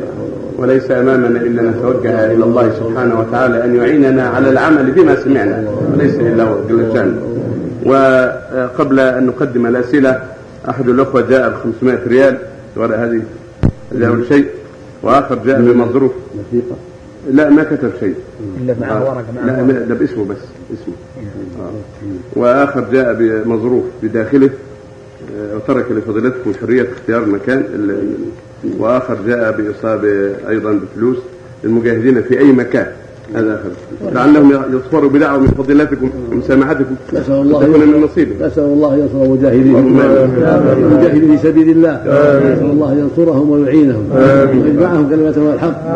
وليس 0.57 0.91
أمامنا 0.91 1.41
إلا 1.41 1.61
أن 1.61 1.67
نتوجه 1.77 2.31
إلى 2.31 2.43
الله 2.43 2.69
سبحانه 2.79 3.19
وتعالى 3.19 3.63
أن 3.63 3.75
يعيننا 3.75 4.27
على 4.27 4.49
العمل 4.49 4.91
بما 4.91 5.15
سمعنا 5.15 5.63
وليس 5.93 6.15
إلا 6.15 6.43
هو 6.43 6.55
جل 6.69 7.15
وقبل 7.85 8.99
أن 8.99 9.25
نقدم 9.25 9.65
الأسئلة 9.65 10.19
أحد 10.69 10.89
الأخوة 10.89 11.21
جاء 11.21 11.49
ب 11.49 11.53
500 11.53 11.99
ريال 12.07 12.37
وراء 12.75 12.99
هذه 12.99 13.21
هذا 13.95 14.07
اول 14.07 14.27
شيء 14.27 14.45
وآخر 15.03 15.35
جاء 15.45 15.61
بمظروف 15.61 16.11
وثيقه 16.35 16.75
لا 17.31 17.49
ما 17.49 17.63
كتب 17.63 17.91
شيء. 17.99 18.15
إلا 18.61 18.75
مع 18.81 19.01
ورقة 19.01 19.25
مع 19.35 19.45
لا 19.45 19.61
ده 19.85 19.95
باسمه 19.95 20.25
بس 20.25 20.37
اسمه. 20.73 20.93
آه. 21.59 22.39
وآخر 22.39 22.85
جاء 22.91 23.13
بمظروف 23.19 23.83
بداخله 24.03 24.49
آه، 25.37 25.55
وترك 25.55 25.85
لفضيلتكم 25.91 26.53
حرية 26.61 26.87
اختيار 26.93 27.23
المكان 27.23 27.57
ال- 27.57 27.91
ال- 27.91 28.71
وآخر 28.79 29.17
جاء 29.27 29.51
بإصابة 29.51 30.35
أيضا 30.49 30.71
بفلوس 30.73 31.17
للمجاهدين 31.63 32.21
في 32.21 32.39
أي 32.39 32.51
مكان. 32.51 32.87
هذا 33.33 33.53
آخر. 33.55 33.69
لعلهم 34.15 34.51
يصفروا 34.51 35.09
بدعوة 35.09 35.39
من 35.39 35.47
فضيلتكم 35.47 36.09
ومسامحتكم 36.31 36.95
نسأل 37.13 37.33
الله 37.33 37.59
تكون 37.59 37.79
من 37.79 38.01
نصيبهم 38.01 38.35
نسأل 38.41 38.63
الله 38.63 38.95
ينصر 38.95 39.25
آمين. 39.25 39.75
المجاهدين 40.77 41.37
في 41.37 41.43
سبيل 41.47 41.69
الله. 41.69 42.01
نسأل 42.53 42.69
الله 42.71 42.93
ينصرهم 42.93 43.49
ويعينهم. 43.49 44.03
ويجمعهم 44.63 45.09
كلمة 45.09 45.53
الحق 45.53 45.95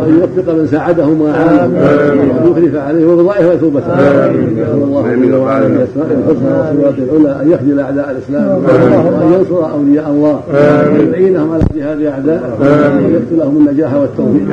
وأن 0.00 0.20
يوفق 0.20 0.54
من 0.54 0.66
ساعدهم 0.66 1.20
وأعانهم. 1.20 1.74
وأن 1.74 2.50
يخلف 2.50 2.76
عليهم 2.76 3.08
وبضائه 3.08 3.46
ويثوب 3.48 3.76
نسأل 3.76 4.82
الله 4.82 5.14
آمين. 5.14 5.34
الحسنى 5.34 6.04
وصفاته 6.28 7.16
العلى 7.16 7.42
أن 7.42 7.50
يخذل 7.50 7.80
أعداء 7.80 8.10
الإسلام. 8.10 8.64
وأن 8.64 9.32
ينصر 9.32 9.70
أولياء 9.72 10.10
الله. 10.10 10.40
وأن 10.48 11.12
يعينهم 11.12 11.52
على 11.52 11.62
جهاد 11.76 12.02
أعدائه 12.02 12.56
وأن 12.60 13.14
يكتب 13.14 13.38
لهم 13.38 13.66
النجاح 13.66 13.94
والتوفيق. 13.94 14.46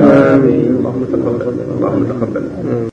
اللهم 0.80 1.03
تقبل 1.11 1.51
اللهم 1.78 2.03
تقبل. 2.12 2.72